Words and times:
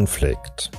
Konflikt. 0.00 0.70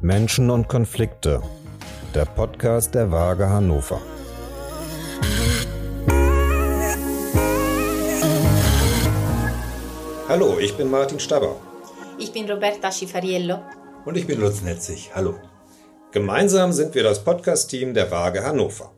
Menschen 0.00 0.48
und 0.48 0.66
Konflikte. 0.66 1.42
Der 2.14 2.24
Podcast 2.24 2.94
der 2.94 3.12
Waage 3.12 3.50
Hannover. 3.50 4.00
Hallo, 10.30 10.58
ich 10.58 10.74
bin 10.78 10.90
Martin 10.90 11.20
Staber. 11.20 11.56
Ich 12.18 12.32
bin 12.32 12.50
Roberta 12.50 12.90
Schifariello. 12.90 13.58
Und 14.06 14.16
ich 14.16 14.26
bin 14.26 14.40
Lutz 14.40 14.62
Netzig. 14.62 15.10
Hallo. 15.14 15.34
Gemeinsam 16.10 16.72
sind 16.72 16.94
wir 16.94 17.02
das 17.02 17.22
Podcast-Team 17.22 17.92
der 17.92 18.10
Waage 18.10 18.42
Hannover. 18.42 18.97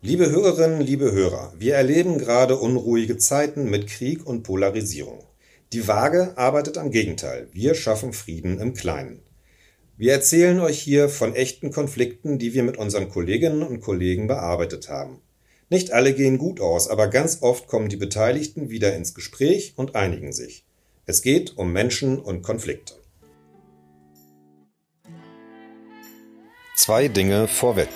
Liebe 0.00 0.30
Hörerinnen, 0.30 0.80
liebe 0.80 1.10
Hörer, 1.10 1.52
wir 1.58 1.74
erleben 1.74 2.18
gerade 2.18 2.56
unruhige 2.56 3.18
Zeiten 3.18 3.68
mit 3.68 3.88
Krieg 3.88 4.24
und 4.24 4.44
Polarisierung. 4.44 5.24
Die 5.72 5.88
Waage 5.88 6.38
arbeitet 6.38 6.78
am 6.78 6.92
Gegenteil. 6.92 7.48
Wir 7.52 7.74
schaffen 7.74 8.12
Frieden 8.12 8.60
im 8.60 8.74
Kleinen. 8.74 9.22
Wir 9.96 10.12
erzählen 10.12 10.60
euch 10.60 10.78
hier 10.78 11.08
von 11.08 11.34
echten 11.34 11.72
Konflikten, 11.72 12.38
die 12.38 12.54
wir 12.54 12.62
mit 12.62 12.76
unseren 12.76 13.08
Kolleginnen 13.08 13.64
und 13.64 13.80
Kollegen 13.80 14.28
bearbeitet 14.28 14.88
haben. 14.88 15.20
Nicht 15.68 15.90
alle 15.90 16.14
gehen 16.14 16.38
gut 16.38 16.60
aus, 16.60 16.86
aber 16.86 17.08
ganz 17.08 17.38
oft 17.40 17.66
kommen 17.66 17.88
die 17.88 17.96
Beteiligten 17.96 18.70
wieder 18.70 18.94
ins 18.94 19.14
Gespräch 19.14 19.72
und 19.74 19.96
einigen 19.96 20.32
sich. 20.32 20.64
Es 21.06 21.22
geht 21.22 21.58
um 21.58 21.72
Menschen 21.72 22.20
und 22.20 22.42
Konflikte. 22.42 22.94
Zwei 26.76 27.08
Dinge 27.08 27.48
vorweg. 27.48 27.88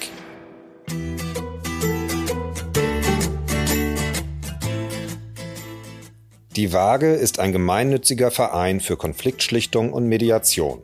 Die 6.57 6.75
Waage 6.75 7.15
ist 7.15 7.39
ein 7.39 7.51
gemeinnütziger 7.51 8.31
Verein 8.31 8.81
für 8.81 8.99
Konfliktschlichtung 8.99 9.91
und 9.91 10.07
Mediation. 10.07 10.83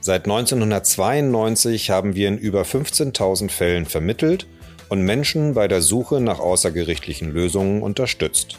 Seit 0.00 0.24
1992 0.24 1.90
haben 1.90 2.14
wir 2.14 2.28
in 2.28 2.38
über 2.38 2.62
15.000 2.62 3.50
Fällen 3.50 3.84
vermittelt 3.84 4.46
und 4.88 5.02
Menschen 5.02 5.52
bei 5.52 5.68
der 5.68 5.82
Suche 5.82 6.22
nach 6.22 6.38
außergerichtlichen 6.38 7.30
Lösungen 7.30 7.82
unterstützt. 7.82 8.58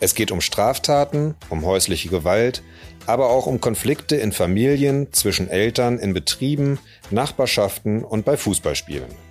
Es 0.00 0.14
geht 0.14 0.30
um 0.30 0.40
Straftaten, 0.40 1.34
um 1.50 1.66
häusliche 1.66 2.08
Gewalt, 2.08 2.62
aber 3.04 3.28
auch 3.28 3.44
um 3.44 3.60
Konflikte 3.60 4.16
in 4.16 4.32
Familien, 4.32 5.12
zwischen 5.12 5.50
Eltern, 5.50 5.98
in 5.98 6.14
Betrieben, 6.14 6.78
Nachbarschaften 7.10 8.04
und 8.04 8.24
bei 8.24 8.38
Fußballspielen. 8.38 9.27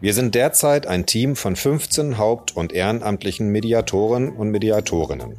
Wir 0.00 0.14
sind 0.14 0.36
derzeit 0.36 0.86
ein 0.86 1.06
Team 1.06 1.34
von 1.34 1.56
15 1.56 2.18
haupt- 2.18 2.54
und 2.54 2.72
ehrenamtlichen 2.72 3.48
Mediatoren 3.48 4.28
und 4.28 4.50
Mediatorinnen. 4.50 5.36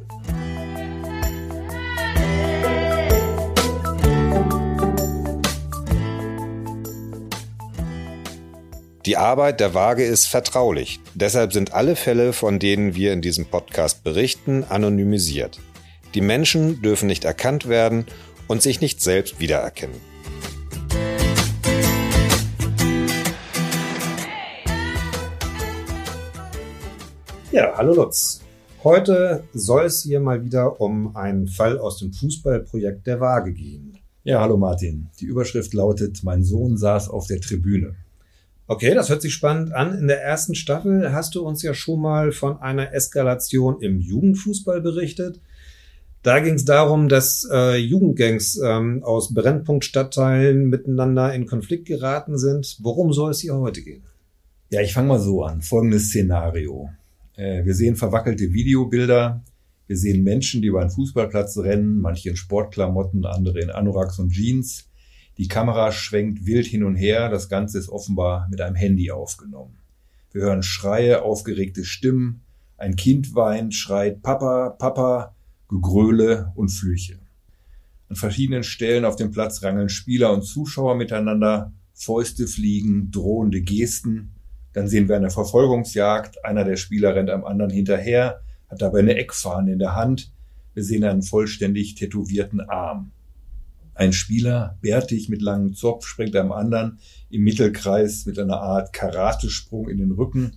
Die 9.06 9.16
Arbeit 9.16 9.60
der 9.60 9.72
Waage 9.72 10.04
ist 10.04 10.26
vertraulich. 10.26 11.00
Deshalb 11.14 11.54
sind 11.54 11.72
alle 11.72 11.96
Fälle, 11.96 12.34
von 12.34 12.58
denen 12.58 12.94
wir 12.94 13.14
in 13.14 13.22
diesem 13.22 13.46
Podcast 13.46 14.04
berichten, 14.04 14.64
anonymisiert. 14.68 15.58
Die 16.14 16.20
Menschen 16.20 16.82
dürfen 16.82 17.06
nicht 17.06 17.24
erkannt 17.24 17.66
werden 17.66 18.04
und 18.46 18.60
sich 18.60 18.82
nicht 18.82 19.00
selbst 19.00 19.40
wiedererkennen. 19.40 20.09
Ja, 27.52 27.72
hallo 27.76 27.94
Lutz. 27.94 28.42
Heute 28.84 29.42
soll 29.52 29.86
es 29.86 30.04
hier 30.04 30.20
mal 30.20 30.44
wieder 30.44 30.80
um 30.80 31.16
einen 31.16 31.48
Fall 31.48 31.80
aus 31.80 31.98
dem 31.98 32.12
Fußballprojekt 32.12 33.08
der 33.08 33.18
Waage 33.18 33.52
gehen. 33.52 33.98
Ja, 34.22 34.40
hallo 34.40 34.56
Martin. 34.56 35.08
Die 35.18 35.24
Überschrift 35.24 35.74
lautet, 35.74 36.22
mein 36.22 36.44
Sohn 36.44 36.76
saß 36.76 37.08
auf 37.08 37.26
der 37.26 37.40
Tribüne. 37.40 37.96
Okay, 38.68 38.94
das 38.94 39.08
hört 39.08 39.20
sich 39.20 39.34
spannend 39.34 39.72
an. 39.72 39.98
In 39.98 40.06
der 40.06 40.22
ersten 40.22 40.54
Staffel 40.54 41.12
hast 41.12 41.34
du 41.34 41.44
uns 41.44 41.62
ja 41.62 41.74
schon 41.74 42.00
mal 42.00 42.30
von 42.30 42.58
einer 42.58 42.94
Eskalation 42.94 43.82
im 43.82 43.98
Jugendfußball 43.98 44.80
berichtet. 44.80 45.40
Da 46.22 46.38
ging 46.38 46.54
es 46.54 46.64
darum, 46.64 47.08
dass 47.08 47.48
äh, 47.50 47.78
Jugendgangs 47.78 48.60
ähm, 48.64 49.02
aus 49.02 49.34
Brennpunktstadtteilen 49.34 50.68
miteinander 50.68 51.34
in 51.34 51.46
Konflikt 51.46 51.88
geraten 51.88 52.38
sind. 52.38 52.76
Worum 52.80 53.12
soll 53.12 53.32
es 53.32 53.40
hier 53.40 53.56
heute 53.56 53.82
gehen? 53.82 54.04
Ja, 54.68 54.82
ich 54.82 54.92
fange 54.92 55.08
mal 55.08 55.18
so 55.18 55.42
an. 55.42 55.62
Folgendes 55.62 56.10
Szenario. 56.10 56.90
Äh, 57.40 57.64
wir 57.64 57.74
sehen 57.74 57.96
verwackelte 57.96 58.52
Videobilder. 58.52 59.42
Wir 59.86 59.96
sehen 59.96 60.22
Menschen, 60.22 60.60
die 60.60 60.68
über 60.68 60.82
einen 60.82 60.90
Fußballplatz 60.90 61.56
rennen, 61.58 62.00
manche 62.00 62.28
in 62.28 62.36
Sportklamotten, 62.36 63.24
andere 63.24 63.60
in 63.60 63.70
Anoraks 63.70 64.18
und 64.18 64.30
Jeans. 64.30 64.90
Die 65.38 65.48
Kamera 65.48 65.90
schwenkt 65.90 66.44
wild 66.44 66.66
hin 66.66 66.84
und 66.84 66.96
her. 66.96 67.30
Das 67.30 67.48
Ganze 67.48 67.78
ist 67.78 67.88
offenbar 67.88 68.46
mit 68.50 68.60
einem 68.60 68.76
Handy 68.76 69.10
aufgenommen. 69.10 69.78
Wir 70.32 70.42
hören 70.42 70.62
Schreie, 70.62 71.22
aufgeregte 71.22 71.84
Stimmen. 71.84 72.42
Ein 72.76 72.94
Kind 72.94 73.34
weint, 73.34 73.74
schreit 73.74 74.22
Papa, 74.22 74.70
Papa, 74.70 75.34
Gegröle 75.68 76.52
und 76.56 76.68
Flüche. 76.68 77.18
An 78.08 78.16
verschiedenen 78.16 78.64
Stellen 78.64 79.04
auf 79.04 79.16
dem 79.16 79.30
Platz 79.30 79.62
rangeln 79.62 79.88
Spieler 79.88 80.32
und 80.32 80.42
Zuschauer 80.42 80.94
miteinander. 80.94 81.72
Fäuste 81.94 82.46
fliegen, 82.46 83.10
drohende 83.10 83.62
Gesten. 83.62 84.34
Dann 84.72 84.88
sehen 84.88 85.08
wir 85.08 85.16
eine 85.16 85.30
Verfolgungsjagd. 85.30 86.44
Einer 86.44 86.64
der 86.64 86.76
Spieler 86.76 87.14
rennt 87.14 87.30
am 87.30 87.44
anderen 87.44 87.70
hinterher, 87.70 88.40
hat 88.68 88.82
dabei 88.82 89.00
eine 89.00 89.16
Eckfahne 89.16 89.72
in 89.72 89.78
der 89.78 89.96
Hand. 89.96 90.32
Wir 90.74 90.84
sehen 90.84 91.04
einen 91.04 91.22
vollständig 91.22 91.96
tätowierten 91.96 92.60
Arm. 92.60 93.10
Ein 93.94 94.12
Spieler, 94.12 94.78
bärtig 94.80 95.28
mit 95.28 95.42
langem 95.42 95.74
Zopf, 95.74 96.06
springt 96.06 96.36
einem 96.36 96.52
anderen 96.52 97.00
im 97.28 97.42
Mittelkreis 97.42 98.24
mit 98.24 98.38
einer 98.38 98.60
Art 98.60 98.92
Karatesprung 98.92 99.88
in 99.88 99.98
den 99.98 100.12
Rücken. 100.12 100.56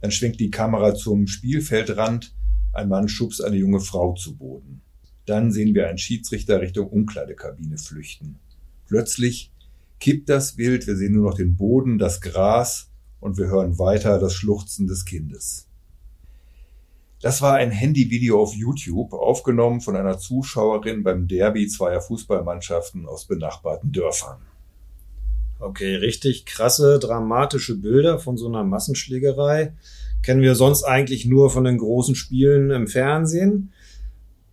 Dann 0.00 0.10
schwenkt 0.10 0.40
die 0.40 0.50
Kamera 0.50 0.94
zum 0.94 1.26
Spielfeldrand. 1.26 2.34
Ein 2.72 2.88
Mann 2.88 3.08
schubst 3.08 3.44
eine 3.44 3.56
junge 3.56 3.80
Frau 3.80 4.14
zu 4.14 4.36
Boden. 4.36 4.80
Dann 5.26 5.52
sehen 5.52 5.74
wir 5.74 5.88
einen 5.88 5.98
Schiedsrichter 5.98 6.60
Richtung 6.60 6.88
Umkleidekabine 6.88 7.78
flüchten. 7.78 8.40
Plötzlich 8.88 9.52
kippt 10.00 10.28
das 10.28 10.56
Bild, 10.56 10.86
wir 10.86 10.96
sehen 10.96 11.12
nur 11.12 11.30
noch 11.30 11.36
den 11.36 11.56
Boden, 11.56 11.98
das 11.98 12.20
Gras 12.20 12.90
und 13.24 13.38
wir 13.38 13.46
hören 13.46 13.78
weiter 13.78 14.18
das 14.18 14.34
Schluchzen 14.34 14.86
des 14.86 15.06
Kindes. 15.06 15.66
Das 17.22 17.40
war 17.40 17.54
ein 17.54 17.70
Handyvideo 17.70 18.38
auf 18.38 18.54
YouTube, 18.54 19.14
aufgenommen 19.14 19.80
von 19.80 19.96
einer 19.96 20.18
Zuschauerin 20.18 21.02
beim 21.02 21.26
Derby 21.26 21.66
zweier 21.66 22.02
Fußballmannschaften 22.02 23.06
aus 23.06 23.24
benachbarten 23.24 23.92
Dörfern. 23.92 24.42
Okay, 25.58 25.94
richtig 25.94 26.44
krasse, 26.44 26.98
dramatische 26.98 27.76
Bilder 27.76 28.18
von 28.18 28.36
so 28.36 28.46
einer 28.46 28.62
Massenschlägerei. 28.62 29.72
Kennen 30.22 30.42
wir 30.42 30.54
sonst 30.54 30.84
eigentlich 30.84 31.24
nur 31.24 31.48
von 31.48 31.64
den 31.64 31.78
großen 31.78 32.14
Spielen 32.14 32.70
im 32.70 32.88
Fernsehen. 32.88 33.72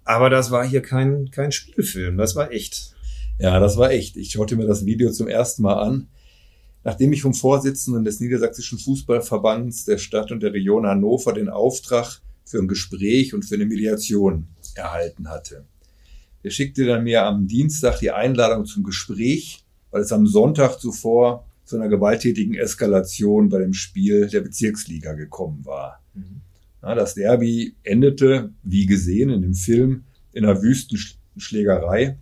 Aber 0.05 0.29
das 0.29 0.49
war 0.49 0.65
hier 0.65 0.81
kein, 0.81 1.29
kein 1.31 1.51
Spielfilm, 1.51 2.17
das 2.17 2.37
war 2.37 2.51
echt. 2.51 2.95
Ja, 3.37 3.59
das 3.59 3.75
war 3.75 3.91
echt. 3.91 4.15
Ich 4.15 4.31
schaute 4.31 4.55
mir 4.55 4.65
das 4.65 4.85
Video 4.85 5.11
zum 5.11 5.27
ersten 5.27 5.61
Mal 5.61 5.73
an. 5.73 6.07
Nachdem 6.83 7.13
ich 7.13 7.21
vom 7.21 7.33
Vorsitzenden 7.33 8.03
des 8.03 8.19
Niedersächsischen 8.19 8.79
Fußballverbands 8.79 9.85
der 9.85 9.97
Stadt 9.97 10.31
und 10.31 10.41
der 10.41 10.53
Region 10.53 10.87
Hannover 10.87 11.33
den 11.33 11.49
Auftrag 11.49 12.21
für 12.43 12.59
ein 12.59 12.67
Gespräch 12.67 13.33
und 13.33 13.43
für 13.43 13.55
eine 13.55 13.65
Mediation 13.65 14.47
erhalten 14.75 15.29
hatte. 15.29 15.65
Er 16.43 16.51
schickte 16.51 16.85
dann 16.85 17.03
mir 17.03 17.23
am 17.23 17.47
Dienstag 17.47 17.99
die 17.99 18.11
Einladung 18.11 18.65
zum 18.65 18.83
Gespräch, 18.83 19.63
weil 19.91 20.01
es 20.01 20.11
am 20.11 20.25
Sonntag 20.25 20.79
zuvor 20.79 21.45
zu 21.65 21.75
einer 21.75 21.87
gewalttätigen 21.87 22.55
Eskalation 22.55 23.49
bei 23.49 23.59
dem 23.59 23.73
Spiel 23.73 24.27
der 24.27 24.41
Bezirksliga 24.41 25.13
gekommen 25.13 25.65
war. 25.65 26.01
Mhm. 26.13 26.41
Ja, 26.81 26.95
das 26.95 27.13
Derby 27.13 27.75
endete, 27.83 28.51
wie 28.63 28.87
gesehen 28.87 29.29
in 29.29 29.43
dem 29.43 29.53
Film, 29.53 30.03
in 30.33 30.45
einer 30.45 30.61
Wüstenschlägerei. 30.61 32.17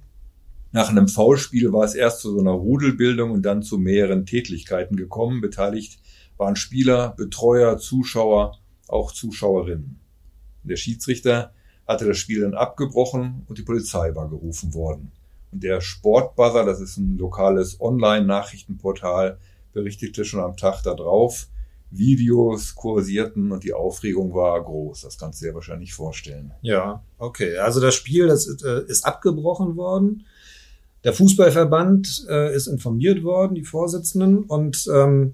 Nach 0.72 0.90
einem 0.90 1.08
Foulspiel 1.08 1.74
war 1.74 1.84
es 1.84 1.96
erst 1.96 2.22
zu 2.22 2.32
so 2.32 2.40
einer 2.40 2.52
Rudelbildung 2.52 3.32
und 3.32 3.42
dann 3.44 3.64
zu 3.64 3.78
mehreren 3.78 4.26
Tätlichkeiten 4.26 4.96
gekommen. 4.96 5.42
Beteiligt 5.42 6.00
waren 6.38 6.56
Spieler, 6.56 7.16
Betreuer, 7.18 7.78
Zuschauer, 7.78 8.58
auch 8.88 9.12
Zuschauerinnen. 9.12 10.00
Der 10.64 10.76
Schiedsrichter 10.76 11.54
hatte 11.88 12.06
das 12.06 12.18
Spiel 12.18 12.42
dann 12.42 12.54
abgebrochen 12.54 13.44
und 13.48 13.58
die 13.58 13.64
Polizei 13.64 14.14
war 14.16 14.30
gerufen 14.30 14.74
worden. 14.74 15.12
Und 15.52 15.64
der 15.64 15.82
Sportbuzzer, 15.82 16.64
das 16.64 16.80
ist 16.80 16.98
ein 16.98 17.18
lokales 17.18 17.82
Online-Nachrichtenportal, 17.82 19.40
berichtete 19.74 20.24
schon 20.24 20.40
am 20.40 20.56
Tag 20.56 20.84
darauf, 20.84 21.48
Videos 21.92 22.76
kursierten 22.76 23.52
und 23.52 23.64
die 23.64 23.74
Aufregung 23.74 24.34
war 24.36 24.64
groß. 24.64 25.02
Das 25.02 25.18
kannst 25.18 25.42
du 25.42 25.48
dir 25.48 25.56
wahrscheinlich 25.56 25.94
vorstellen. 25.94 26.52
Ja, 26.62 27.04
okay. 27.18 27.58
Also 27.58 27.82
das 27.82 27.96
Spiel, 27.96 28.28
das 28.28 28.48
äh, 28.64 28.84
ist 28.88 29.06
abgebrochen 29.06 29.76
worden. 29.76 30.26
Der 31.04 31.14
Fußballverband 31.14 32.26
äh, 32.30 32.56
ist 32.56 32.68
informiert 32.68 33.24
worden, 33.24 33.56
die 33.56 33.64
Vorsitzenden, 33.64 34.44
und 34.44 34.86
ähm, 34.94 35.34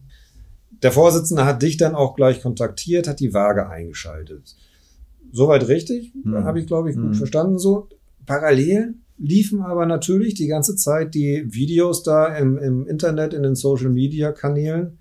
Der 0.83 0.91
Vorsitzende 0.91 1.45
hat 1.45 1.63
dich 1.63 1.77
dann 1.77 1.95
auch 1.95 2.15
gleich 2.15 2.41
kontaktiert, 2.41 3.07
hat 3.07 3.19
die 3.19 3.33
Waage 3.33 3.69
eingeschaltet. 3.69 4.56
Soweit 5.31 5.67
richtig, 5.67 6.13
hm. 6.23 6.44
habe 6.44 6.59
ich 6.59 6.67
glaube 6.67 6.89
ich 6.89 6.95
gut 6.95 7.06
hm. 7.06 7.13
verstanden 7.15 7.57
so. 7.57 7.88
Parallel 8.25 8.95
liefen 9.17 9.62
aber 9.62 9.85
natürlich 9.85 10.33
die 10.33 10.47
ganze 10.47 10.75
Zeit 10.75 11.15
die 11.15 11.45
Videos 11.47 12.03
da 12.03 12.35
im, 12.38 12.57
im 12.57 12.88
Internet, 12.88 13.33
in 13.33 13.44
den 13.44 13.56
Social 13.56 13.89
Media 13.89 14.31
Kanälen. 14.31 14.97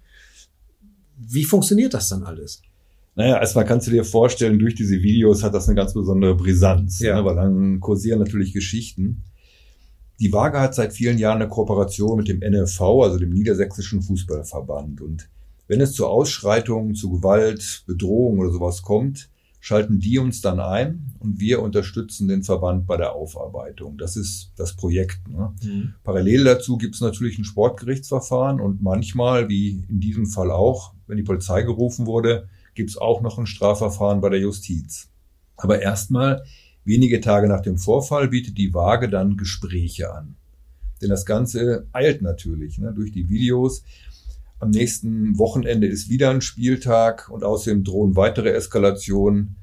Wie 1.18 1.44
funktioniert 1.44 1.94
das 1.94 2.08
dann 2.08 2.22
alles? 2.22 2.62
Naja, 3.16 3.38
erstmal 3.38 3.64
kannst 3.64 3.86
du 3.86 3.92
dir 3.92 4.04
vorstellen, 4.04 4.58
durch 4.58 4.74
diese 4.74 5.00
Videos 5.02 5.42
hat 5.42 5.54
das 5.54 5.68
eine 5.68 5.76
ganz 5.76 5.94
besondere 5.94 6.36
Brisanz, 6.36 6.98
ja. 7.00 7.16
ne, 7.16 7.24
weil 7.24 7.36
dann 7.36 7.78
kursieren 7.80 8.18
natürlich 8.18 8.52
Geschichten. 8.52 9.22
Die 10.20 10.32
Waage 10.32 10.60
hat 10.60 10.74
seit 10.74 10.92
vielen 10.92 11.18
Jahren 11.18 11.42
eine 11.42 11.48
Kooperation 11.48 12.16
mit 12.16 12.28
dem 12.28 12.40
NFV, 12.40 12.80
also 13.02 13.18
dem 13.18 13.30
Niedersächsischen 13.30 14.02
Fußballverband. 14.02 15.00
Und 15.00 15.28
wenn 15.66 15.80
es 15.80 15.92
zu 15.92 16.06
Ausschreitungen, 16.06 16.94
zu 16.94 17.10
Gewalt, 17.10 17.84
Bedrohung 17.86 18.38
oder 18.38 18.50
sowas 18.50 18.82
kommt, 18.82 19.28
schalten 19.64 19.98
die 19.98 20.18
uns 20.18 20.42
dann 20.42 20.60
ein 20.60 21.14
und 21.20 21.40
wir 21.40 21.62
unterstützen 21.62 22.28
den 22.28 22.42
Verband 22.42 22.86
bei 22.86 22.98
der 22.98 23.14
Aufarbeitung. 23.14 23.96
Das 23.96 24.14
ist 24.14 24.52
das 24.56 24.76
Projekt. 24.76 25.26
Ne? 25.26 25.54
Mhm. 25.62 25.94
Parallel 26.04 26.44
dazu 26.44 26.76
gibt 26.76 26.96
es 26.96 27.00
natürlich 27.00 27.38
ein 27.38 27.44
Sportgerichtsverfahren 27.44 28.60
und 28.60 28.82
manchmal, 28.82 29.48
wie 29.48 29.82
in 29.88 30.00
diesem 30.00 30.26
Fall 30.26 30.50
auch, 30.50 30.92
wenn 31.06 31.16
die 31.16 31.22
Polizei 31.22 31.62
gerufen 31.62 32.04
wurde, 32.04 32.46
gibt 32.74 32.90
es 32.90 32.98
auch 32.98 33.22
noch 33.22 33.38
ein 33.38 33.46
Strafverfahren 33.46 34.20
bei 34.20 34.28
der 34.28 34.40
Justiz. 34.40 35.08
Aber 35.56 35.80
erstmal, 35.80 36.44
wenige 36.84 37.20
Tage 37.20 37.48
nach 37.48 37.60
dem 37.60 37.78
Vorfall 37.78 38.28
bietet 38.28 38.58
die 38.58 38.74
Waage 38.74 39.08
dann 39.08 39.36
Gespräche 39.36 40.12
an. 40.12 40.36
Denn 41.02 41.10
das 41.10 41.26
Ganze 41.26 41.86
eilt 41.92 42.22
natürlich 42.22 42.78
ne, 42.78 42.92
durch 42.94 43.12
die 43.12 43.28
Videos. 43.28 43.82
Am 44.60 44.70
nächsten 44.70 45.38
Wochenende 45.38 45.86
ist 45.86 46.08
wieder 46.08 46.30
ein 46.30 46.40
Spieltag 46.40 47.28
und 47.30 47.44
außerdem 47.44 47.84
drohen 47.84 48.16
weitere 48.16 48.50
Eskalationen. 48.50 49.56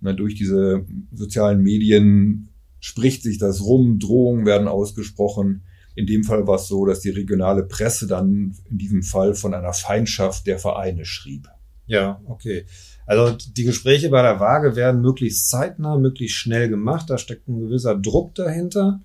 Na, 0.00 0.12
durch 0.12 0.34
diese 0.34 0.84
sozialen 1.12 1.62
Medien 1.62 2.50
spricht 2.80 3.22
sich 3.22 3.38
das 3.38 3.62
rum, 3.62 3.98
Drohungen 3.98 4.46
werden 4.46 4.68
ausgesprochen. 4.68 5.62
In 5.96 6.06
dem 6.06 6.24
Fall 6.24 6.46
war 6.46 6.56
es 6.56 6.68
so, 6.68 6.84
dass 6.84 7.00
die 7.00 7.10
regionale 7.10 7.64
Presse 7.64 8.06
dann 8.06 8.54
in 8.70 8.78
diesem 8.78 9.02
Fall 9.02 9.34
von 9.34 9.54
einer 9.54 9.72
Feindschaft 9.72 10.46
der 10.46 10.58
Vereine 10.58 11.06
schrieb. 11.06 11.48
Ja, 11.86 12.20
okay. 12.26 12.66
Also 13.06 13.36
die 13.56 13.64
Gespräche 13.64 14.10
bei 14.10 14.20
der 14.20 14.40
Waage 14.40 14.74
werden 14.74 15.00
möglichst 15.00 15.48
zeitnah, 15.48 15.96
möglichst 15.96 16.36
schnell 16.36 16.68
gemacht. 16.68 17.08
Da 17.08 17.18
steckt 17.18 17.48
ein 17.48 17.60
gewisser 17.60 17.96
Druck 17.96 18.34
dahinter. 18.34 19.00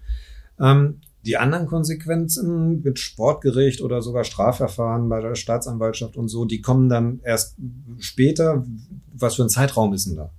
Ähm, 0.59 1.01
die 1.23 1.37
anderen 1.37 1.67
Konsequenzen 1.67 2.81
mit 2.81 2.97
Sportgericht 2.97 3.81
oder 3.81 4.01
sogar 4.01 4.23
Strafverfahren 4.23 5.07
bei 5.07 5.21
der 5.21 5.35
Staatsanwaltschaft 5.35 6.17
und 6.17 6.29
so, 6.29 6.45
die 6.45 6.61
kommen 6.61 6.89
dann 6.89 7.19
erst 7.23 7.57
später. 7.99 8.65
Was 9.13 9.35
für 9.35 9.43
ein 9.43 9.49
Zeitraum 9.49 9.93
ist 9.93 10.07
denn 10.07 10.15
da? 10.15 10.31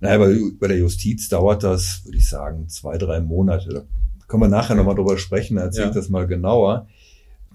Naja, 0.00 0.18
bei, 0.18 0.38
bei 0.60 0.68
der 0.68 0.76
Justiz 0.76 1.30
dauert 1.30 1.62
das, 1.62 2.02
würde 2.04 2.18
ich 2.18 2.28
sagen, 2.28 2.68
zwei, 2.68 2.98
drei 2.98 3.20
Monate. 3.20 3.72
Da 3.72 4.26
können 4.26 4.42
wir 4.42 4.48
nachher 4.48 4.74
nochmal 4.74 4.96
drüber 4.96 5.16
sprechen, 5.16 5.56
erzähle 5.56 5.84
ja. 5.84 5.90
ich 5.90 5.96
das 5.96 6.10
mal 6.10 6.26
genauer. 6.26 6.88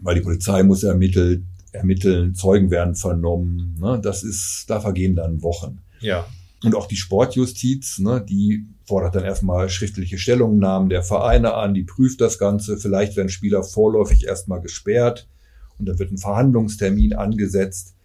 Weil 0.02 0.16
die 0.16 0.22
Polizei 0.22 0.64
muss 0.64 0.84
ermitteln, 0.84 1.49
ermitteln, 1.72 2.36
Zeugen 2.36 2.72
werden 2.72 2.96
vernommen. 2.96 3.78
Ne? 3.80 4.00
Das 4.02 4.24
ist, 4.24 4.66
da 4.68 4.80
vergehen 4.80 5.16
dann 5.16 5.44
Wochen. 5.44 5.80
Ja. 6.00 6.26
Und 6.64 6.76
auch 6.76 6.88
die 6.88 6.98
Sportjustiz, 6.98 8.00
ne, 8.00 8.24
die 8.28 8.66
fordert 8.86 9.16
dann 9.16 9.24
erstmal 9.24 9.70
schriftliche 9.70 10.18
Stellungnahmen 10.18 10.90
der 10.90 11.04
Vereine 11.04 11.54
an, 11.54 11.74
die 11.74 11.84
prüft 11.84 12.20
das 12.20 12.38
Ganze. 12.38 12.78
Vielleicht 12.78 13.16
werden 13.16 13.30
Spieler 13.30 13.64
vorläufig 13.64 14.26
erstmal 14.26 14.60
gesperrt 14.60 15.30
und 15.78 15.88
dann 15.88 16.00
wird 16.00 16.12
ein 16.12 16.18
Verhandlungstermin 16.18 17.14
angesetzt. 17.14 17.96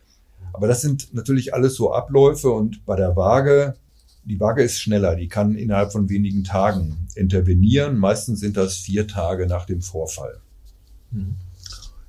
Aber 0.53 0.69
das 0.69 0.83
sind 0.83 1.13
natürlich 1.15 1.53
alles 1.53 1.75
so 1.75 1.93
Abläufe 1.93 2.51
und 2.51 2.87
bei 2.87 2.95
der 2.95 3.17
Waage, 3.17 3.75
die 4.25 4.39
Waage 4.39 4.63
ist 4.63 4.81
schneller, 4.81 5.17
die 5.17 5.29
kann 5.29 5.57
innerhalb 5.57 5.91
von 5.91 6.09
wenigen 6.09 6.45
Tagen 6.45 7.09
intervenieren. 7.17 7.99
Meistens 7.99 8.39
sind 8.39 8.57
das 8.57 8.77
vier 8.77 9.09
Tage 9.09 9.49
nach 9.49 9.67
dem 9.67 9.83
Vorfall. 9.83 10.39
Mhm. 11.11 11.35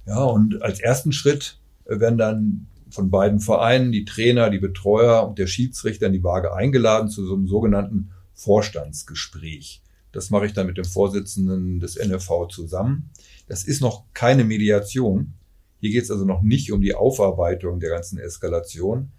Ja, 0.06 0.24
und 0.24 0.62
als 0.62 0.80
ersten 0.80 1.12
Schritt 1.12 1.60
werden 1.86 2.18
dann 2.18 2.68
von 2.90 3.10
beiden 3.10 3.40
Vereinen, 3.40 3.92
die 3.92 4.06
Trainer, 4.06 4.50
die 4.50 4.60
Betreuer 4.60 5.28
und 5.28 5.40
der 5.40 5.48
Schiedsrichter 5.48 6.08
in 6.08 6.14
die 6.14 6.24
Waage 6.24 6.54
eingeladen 6.54 7.10
zu 7.10 7.26
so 7.26 7.34
einem 7.34 7.48
sogenannten 7.48 8.12
Vorstandsgespräch. 8.34 9.82
Das 10.12 10.30
mache 10.30 10.46
ich 10.46 10.54
dann 10.54 10.68
mit 10.68 10.78
dem 10.78 10.86
Vorsitzenden 10.86 11.80
des 11.80 11.98
NFV 11.98 12.48
zusammen. 12.48 13.10
Das 13.48 13.64
ist 13.64 13.82
noch 13.82 14.06
keine 14.14 14.46
Mediation. 14.46 15.34
Hier 15.82 15.92
geht 15.92 16.04
es 16.04 16.12
also 16.12 16.26
noch 16.26 16.42
nicht 16.42 16.72
um 16.72 16.82
die 16.82 16.96
Aufarbeitung 16.96 17.80
der 17.80 17.90
ganzen 17.90 18.18
Eskalation, 18.18 19.12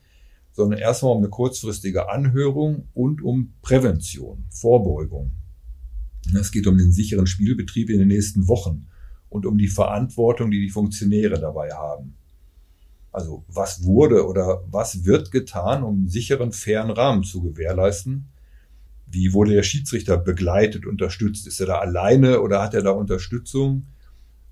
sondern 0.53 0.79
erstmal 0.79 1.13
um 1.13 1.19
eine 1.19 1.29
kurzfristige 1.29 2.09
Anhörung 2.09 2.89
und 2.95 3.23
um 3.23 3.53
Prävention, 3.61 4.47
Vorbeugung. 4.49 5.33
Es 6.35 6.51
geht 6.51 6.67
um 6.67 6.79
den 6.79 6.93
sicheren 6.93 7.27
Spielbetrieb 7.27 7.91
in 7.91 7.99
den 7.99 8.09
nächsten 8.09 8.49
Wochen 8.49 8.87
und 9.29 9.47
um 9.47 9.59
die 9.59 9.69
Verantwortung, 9.69 10.51
die 10.51 10.61
die 10.61 10.71
Funktionäre 10.71 11.41
dabei 11.41 11.71
haben. 11.71 12.15
Also 13.13 13.45
was 13.49 13.83
wurde 13.83 14.27
oder 14.27 14.63
was 14.71 15.05
wird 15.05 15.31
getan, 15.31 15.83
um 15.83 15.95
einen 15.95 16.09
sicheren, 16.09 16.53
fairen 16.53 16.91
Rahmen 16.91 17.25
zu 17.25 17.43
gewährleisten? 17.43 18.29
Wie 19.07 19.33
wurde 19.33 19.53
der 19.53 19.63
Schiedsrichter 19.63 20.19
begleitet, 20.19 20.85
unterstützt? 20.85 21.47
Ist 21.47 21.61
er 21.61 21.67
da 21.67 21.79
alleine 21.79 22.41
oder 22.41 22.63
hat 22.63 22.75
er 22.75 22.83
da 22.83 22.91
Unterstützung? 22.91 23.87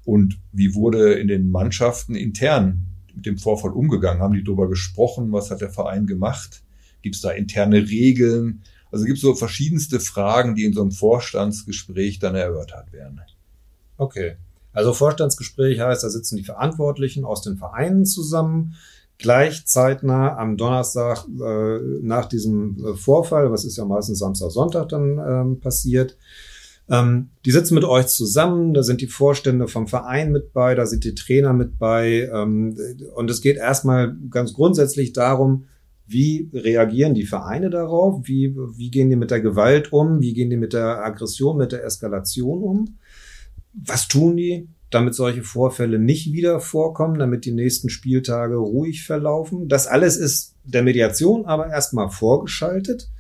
Und 0.05 0.39
wie 0.53 0.75
wurde 0.75 1.15
in 1.15 1.29
den 1.29 1.51
Mannschaften 1.51 2.15
intern 2.15 2.87
mit 3.15 3.27
dem 3.27 3.39
Vorfall 3.39 3.73
umgegangen? 3.73 4.23
Haben 4.23 4.35
die 4.35 4.45
darüber 4.45 4.69
gesprochen? 4.69 5.33
Was 5.33 5.51
hat 5.51 5.61
der 5.61 5.71
Verein 5.71 6.07
gemacht? 6.07 6.63
Gibt 7.03 7.17
es 7.17 7.21
da 7.21 7.31
interne 7.31 7.89
Regeln? 7.89 8.63
Also 8.91 9.05
gibt 9.07 9.17
es 9.17 9.23
so 9.23 9.35
verschiedenste 9.35 9.99
Fragen, 10.01 10.55
die 10.55 10.65
in 10.65 10.73
so 10.73 10.83
einem 10.83 10.93
Vorstandsgespräch 10.93 12.19
dann 12.19 12.35
erörtert 12.35 12.93
werden. 12.93 13.21
Okay. 13.97 14.37
Also 14.75 14.93
Vorstandsgespräch 14.93 15.81
heißt, 15.81 16.05
da 16.05 16.11
sitzen 16.11 16.37
die 16.37 16.45
Verantwortlichen 16.45 17.25
aus 17.25 17.41
den 17.43 17.57
Vereinen 17.57 18.05
zusammen, 18.05 18.75
gleich 19.17 19.65
am 19.77 20.57
Donnerstag 20.57 21.25
äh, 21.41 21.79
nach 22.03 22.27
diesem 22.27 22.85
äh, 22.85 22.95
Vorfall, 22.95 23.51
was 23.51 23.65
ist 23.65 23.79
ja 23.79 23.85
meistens 23.85 24.19
Samstag, 24.19 24.51
Sonntag 24.51 24.89
dann 24.89 25.19
ähm, 25.19 25.61
passiert. 25.61 26.17
Ähm, 26.91 27.31
die 27.45 27.51
sitzen 27.51 27.75
mit 27.75 27.85
euch 27.85 28.09
zusammen, 28.09 28.75
da 28.75 28.83
sind 28.83 29.01
die 29.01 29.07
Vorstände 29.07 29.69
vom 29.69 29.87
Verein 29.87 30.33
mit 30.33 30.53
bei, 30.53 30.75
da 30.75 30.85
sind 30.85 31.05
die 31.05 31.15
Trainer 31.15 31.53
mit 31.53 31.79
bei. 31.79 32.29
Ähm, 32.33 32.77
und 33.15 33.31
es 33.31 33.41
geht 33.41 33.57
erstmal 33.57 34.17
ganz 34.31 34.53
grundsätzlich 34.53 35.13
darum, 35.13 35.67
wie 36.07 36.51
reagieren 36.53 37.15
die 37.15 37.25
Vereine 37.25 37.71
darauf? 37.71 38.21
Wie, 38.25 38.55
wie 38.77 38.91
gehen 38.91 39.09
die 39.09 39.17
mit 39.17 39.31
der 39.31 39.41
Gewalt 39.41 39.93
um? 39.93 40.21
Wie 40.21 40.35
gehen 40.35 40.51
die 40.51 40.59
mit 40.59 40.75
der 40.75 41.03
Aggression, 41.03 41.57
mit 41.57 41.73
der 41.73 41.85
Eskalation 41.85 42.63
um? 42.63 42.99
Was 43.75 44.09
tun 44.09 44.37
die, 44.37 44.69
damit 44.91 45.15
solche 45.15 45.43
Vorfälle 45.43 45.99
nicht 45.99 46.33
wieder 46.33 46.61
vorkommen, 46.61 47.19
damit 47.19 47.45
die 47.45 47.53
nächsten 47.53 47.89
Spieltage 47.89 48.57
ruhig 48.57 49.05
verlaufen? 49.05 49.69
Das 49.69 49.87
alles 49.87 50.17
ist 50.17 50.55
der 50.65 50.83
Mediation 50.83 51.47
aber 51.47 51.69
erstmal 51.69 52.11
vorgeschaltet. 52.11 53.11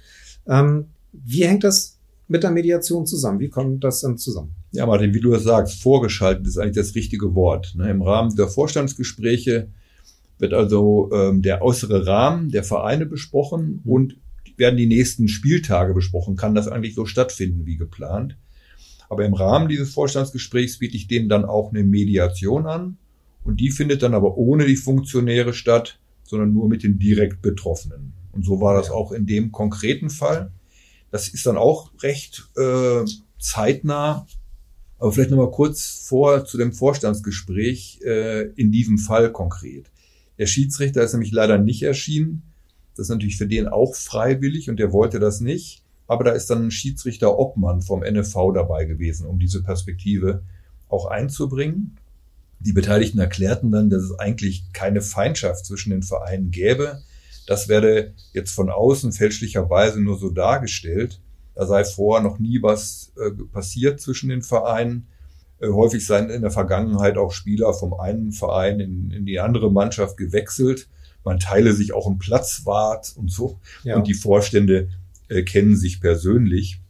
Ähm, 0.46 0.86
wie 1.12 1.44
hängt 1.44 1.64
das 1.64 1.98
mit 2.28 2.42
der 2.42 2.50
Mediation 2.50 3.06
zusammen? 3.06 3.40
Wie 3.40 3.48
kommt 3.48 3.84
das 3.84 4.00
dann 4.00 4.18
zusammen? 4.18 4.54
Ja, 4.72 4.86
Martin, 4.86 5.14
wie 5.14 5.20
du 5.20 5.30
das 5.30 5.44
sagst, 5.44 5.82
vorgeschaltet 5.82 6.46
ist 6.46 6.58
eigentlich 6.58 6.76
das 6.76 6.94
richtige 6.94 7.34
Wort. 7.34 7.74
Ne? 7.76 7.90
Im 7.90 8.02
Rahmen 8.02 8.34
der 8.34 8.48
Vorstandsgespräche 8.48 9.68
wird 10.38 10.52
also 10.52 11.10
ähm, 11.12 11.42
der 11.42 11.62
äußere 11.62 12.06
Rahmen 12.06 12.50
der 12.50 12.64
Vereine 12.64 13.06
besprochen 13.06 13.80
mhm. 13.84 13.90
und 13.90 14.16
werden 14.56 14.76
die 14.76 14.86
nächsten 14.86 15.28
Spieltage 15.28 15.94
besprochen. 15.94 16.36
Kann 16.36 16.54
das 16.54 16.68
eigentlich 16.68 16.94
so 16.94 17.06
stattfinden 17.06 17.66
wie 17.66 17.76
geplant? 17.76 18.36
Aber 19.08 19.24
im 19.24 19.34
Rahmen 19.34 19.68
dieses 19.68 19.92
Vorstandsgesprächs 19.92 20.78
biete 20.78 20.96
ich 20.96 21.08
denen 21.08 21.28
dann 21.28 21.44
auch 21.44 21.70
eine 21.70 21.84
Mediation 21.84 22.66
an. 22.66 22.96
Und 23.44 23.60
die 23.60 23.70
findet 23.70 24.02
dann 24.02 24.14
aber 24.14 24.36
ohne 24.36 24.66
die 24.66 24.76
Funktionäre 24.76 25.52
statt, 25.52 25.98
sondern 26.24 26.52
nur 26.52 26.68
mit 26.68 26.82
den 26.82 26.98
direkt 26.98 27.42
Betroffenen. 27.42 28.14
Und 28.32 28.44
so 28.44 28.60
war 28.60 28.74
das 28.74 28.90
auch 28.90 29.12
in 29.12 29.26
dem 29.26 29.52
konkreten 29.52 30.10
Fall. 30.10 30.50
Das 31.10 31.28
ist 31.28 31.46
dann 31.46 31.56
auch 31.56 31.92
recht 32.02 32.48
äh, 32.56 33.04
zeitnah. 33.38 34.26
Aber 34.98 35.12
vielleicht 35.12 35.30
nochmal 35.30 35.50
kurz 35.50 36.04
vor 36.08 36.44
zu 36.44 36.56
dem 36.56 36.72
Vorstandsgespräch 36.72 38.00
äh, 38.02 38.48
in 38.56 38.72
diesem 38.72 38.98
Fall 38.98 39.30
konkret. 39.30 39.90
Der 40.38 40.46
Schiedsrichter 40.46 41.02
ist 41.02 41.12
nämlich 41.12 41.30
leider 41.30 41.58
nicht 41.58 41.82
erschienen. 41.82 42.42
Das 42.96 43.06
ist 43.06 43.10
natürlich 43.10 43.36
für 43.36 43.46
den 43.46 43.68
auch 43.68 43.94
freiwillig 43.94 44.70
und 44.70 44.78
der 44.78 44.92
wollte 44.92 45.20
das 45.20 45.40
nicht. 45.40 45.83
Aber 46.06 46.24
da 46.24 46.32
ist 46.32 46.50
dann 46.50 46.66
ein 46.66 46.70
Schiedsrichter 46.70 47.38
Obmann 47.38 47.82
vom 47.82 48.00
NFV 48.00 48.52
dabei 48.54 48.84
gewesen, 48.84 49.26
um 49.26 49.38
diese 49.38 49.62
Perspektive 49.62 50.42
auch 50.88 51.06
einzubringen. 51.06 51.96
Die 52.60 52.72
Beteiligten 52.72 53.18
erklärten 53.18 53.70
dann, 53.70 53.90
dass 53.90 54.02
es 54.02 54.18
eigentlich 54.18 54.72
keine 54.72 55.02
Feindschaft 55.02 55.66
zwischen 55.66 55.90
den 55.90 56.02
Vereinen 56.02 56.50
gäbe. 56.50 57.02
Das 57.46 57.68
werde 57.68 58.14
jetzt 58.32 58.52
von 58.52 58.70
außen 58.70 59.12
fälschlicherweise 59.12 60.00
nur 60.00 60.18
so 60.18 60.30
dargestellt. 60.30 61.20
Da 61.54 61.66
sei 61.66 61.84
vorher 61.84 62.22
noch 62.22 62.38
nie 62.38 62.62
was 62.62 63.12
äh, 63.16 63.30
passiert 63.52 64.00
zwischen 64.00 64.28
den 64.28 64.42
Vereinen. 64.42 65.06
Äh, 65.60 65.68
häufig 65.68 66.06
seien 66.06 66.30
in 66.30 66.42
der 66.42 66.50
Vergangenheit 66.50 67.16
auch 67.16 67.32
Spieler 67.32 67.74
vom 67.74 67.94
einen 67.94 68.32
Verein 68.32 68.80
in, 68.80 69.10
in 69.10 69.26
die 69.26 69.40
andere 69.40 69.70
Mannschaft 69.70 70.16
gewechselt. 70.16 70.88
Man 71.22 71.38
teile 71.38 71.72
sich 71.72 71.92
auch 71.92 72.06
einen 72.06 72.18
Platzwart 72.18 73.14
und 73.16 73.30
so. 73.30 73.58
Ja. 73.82 73.96
Und 73.96 74.06
die 74.06 74.14
Vorstände 74.14 74.88
äh, 75.34 75.42
kennen 75.42 75.76
sich 75.76 76.00
persönlich. 76.00 76.80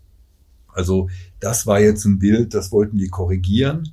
Also 0.68 1.08
das 1.40 1.66
war 1.66 1.80
jetzt 1.80 2.04
ein 2.04 2.18
Bild, 2.18 2.54
das 2.54 2.72
wollten 2.72 2.98
die 2.98 3.08
korrigieren. 3.08 3.92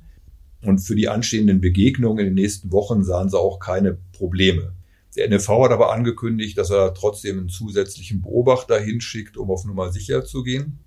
Und 0.62 0.78
für 0.78 0.94
die 0.94 1.08
anstehenden 1.08 1.60
Begegnungen 1.60 2.20
in 2.20 2.26
den 2.26 2.34
nächsten 2.34 2.70
Wochen 2.70 3.02
sahen 3.02 3.28
sie 3.28 3.38
auch 3.38 3.58
keine 3.58 3.98
Probleme. 4.12 4.72
Der 5.16 5.28
NFV 5.28 5.64
hat 5.64 5.72
aber 5.72 5.92
angekündigt, 5.92 6.56
dass 6.56 6.70
er 6.70 6.94
trotzdem 6.94 7.38
einen 7.38 7.48
zusätzlichen 7.48 8.22
Beobachter 8.22 8.80
hinschickt, 8.80 9.36
um 9.36 9.50
auf 9.50 9.64
Nummer 9.64 9.90
sicher 9.90 10.24
zu 10.24 10.42
gehen. 10.42 10.78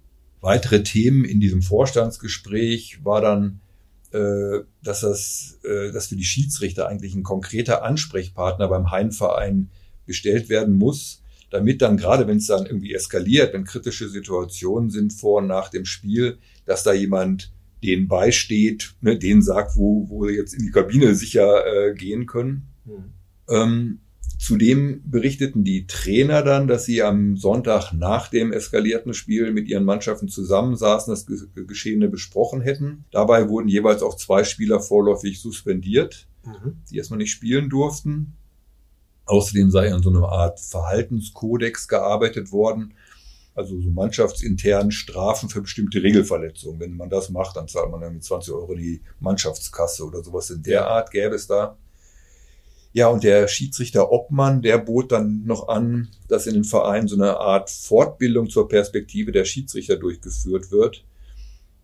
Weitere 0.41 0.83
Themen 0.83 1.25
in 1.25 1.39
diesem 1.39 1.61
Vorstandsgespräch 1.61 3.03
war 3.03 3.21
dann, 3.21 3.59
äh, 4.11 4.63
dass, 4.81 5.01
das, 5.01 5.59
äh, 5.63 5.91
dass 5.91 6.07
für 6.07 6.15
die 6.15 6.23
Schiedsrichter 6.23 6.87
eigentlich 6.87 7.15
ein 7.15 7.23
konkreter 7.23 7.83
Ansprechpartner 7.83 8.67
beim 8.67 8.91
Heimverein 8.91 9.69
gestellt 10.07 10.49
werden 10.49 10.75
muss, 10.75 11.21
damit 11.55 11.81
dann 11.81 11.95
gerade, 11.95 12.27
wenn 12.27 12.37
es 12.37 12.47
dann 12.47 12.65
irgendwie 12.65 12.93
eskaliert, 12.93 13.53
wenn 13.53 13.63
kritische 13.63 14.09
Situationen 14.09 14.89
sind 14.89 15.13
vor 15.13 15.41
und 15.41 15.47
nach 15.47 15.69
dem 15.69 15.85
Spiel, 15.85 16.37
dass 16.65 16.83
da 16.83 16.93
jemand 16.93 17.53
denen 17.81 18.07
beisteht, 18.07 18.95
ne, 19.01 19.17
denen 19.17 19.41
sagt, 19.41 19.75
wo, 19.75 20.09
wo 20.09 20.27
sie 20.27 20.35
jetzt 20.35 20.53
in 20.53 20.65
die 20.65 20.71
Kabine 20.71 21.15
sicher 21.15 21.65
äh, 21.65 21.93
gehen 21.93 22.25
können. 22.25 22.67
Mhm. 22.85 23.13
Ähm, 23.49 23.99
Zudem 24.37 25.01
berichteten 25.05 25.63
die 25.63 25.87
Trainer 25.87 26.43
dann, 26.43 26.67
dass 26.67 26.85
sie 26.85 27.01
am 27.01 27.37
Sonntag 27.37 27.93
nach 27.93 28.27
dem 28.27 28.51
eskalierten 28.51 29.13
Spiel 29.13 29.53
mit 29.53 29.67
ihren 29.69 29.85
Mannschaften 29.85 30.27
zusammensaßen, 30.27 31.11
das 31.11 31.25
Geschehene 31.67 32.09
besprochen 32.09 32.61
hätten. 32.61 33.05
Dabei 33.11 33.47
wurden 33.49 33.69
jeweils 33.69 34.03
auch 34.03 34.17
zwei 34.17 34.43
Spieler 34.43 34.81
vorläufig 34.81 35.39
suspendiert, 35.41 36.27
mhm. 36.45 36.73
die 36.91 36.97
erstmal 36.97 37.17
nicht 37.17 37.31
spielen 37.31 37.69
durften. 37.69 38.33
Außerdem 39.25 39.71
sei 39.71 39.93
an 39.93 40.03
so 40.03 40.09
einer 40.09 40.29
Art 40.29 40.59
Verhaltenskodex 40.59 41.87
gearbeitet 41.87 42.51
worden, 42.51 42.93
also 43.55 43.79
so 43.79 43.89
mannschaftsinternen 43.89 44.91
Strafen 44.91 45.49
für 45.49 45.61
bestimmte 45.61 46.03
Regelverletzungen. 46.03 46.79
Wenn 46.79 46.97
man 46.97 47.09
das 47.09 47.29
macht, 47.29 47.55
dann 47.55 47.67
zahlt 47.67 47.89
man 47.89 48.13
mit 48.13 48.23
20 48.23 48.53
Euro 48.53 48.75
die 48.75 49.01
Mannschaftskasse 49.19 50.05
oder 50.05 50.23
sowas 50.23 50.49
in 50.49 50.61
der 50.61 50.87
Art 50.87 51.11
gäbe 51.11 51.35
es 51.35 51.47
da. 51.47 51.77
Ja, 52.95 53.07
und 53.09 53.25
der 53.25 53.49
Schiedsrichter 53.49 54.11
Obmann, 54.11 54.61
der 54.61 54.77
bot 54.77 55.11
dann 55.11 55.43
noch 55.45 55.67
an, 55.67 56.07
dass 56.29 56.47
in 56.47 56.53
den 56.53 56.63
Vereinen 56.63 57.09
so 57.09 57.15
eine 57.15 57.37
Art 57.37 57.69
Fortbildung 57.69 58.49
zur 58.49 58.69
Perspektive 58.69 59.33
der 59.33 59.43
Schiedsrichter 59.43 59.97
durchgeführt 59.97 60.71
wird, 60.71 61.03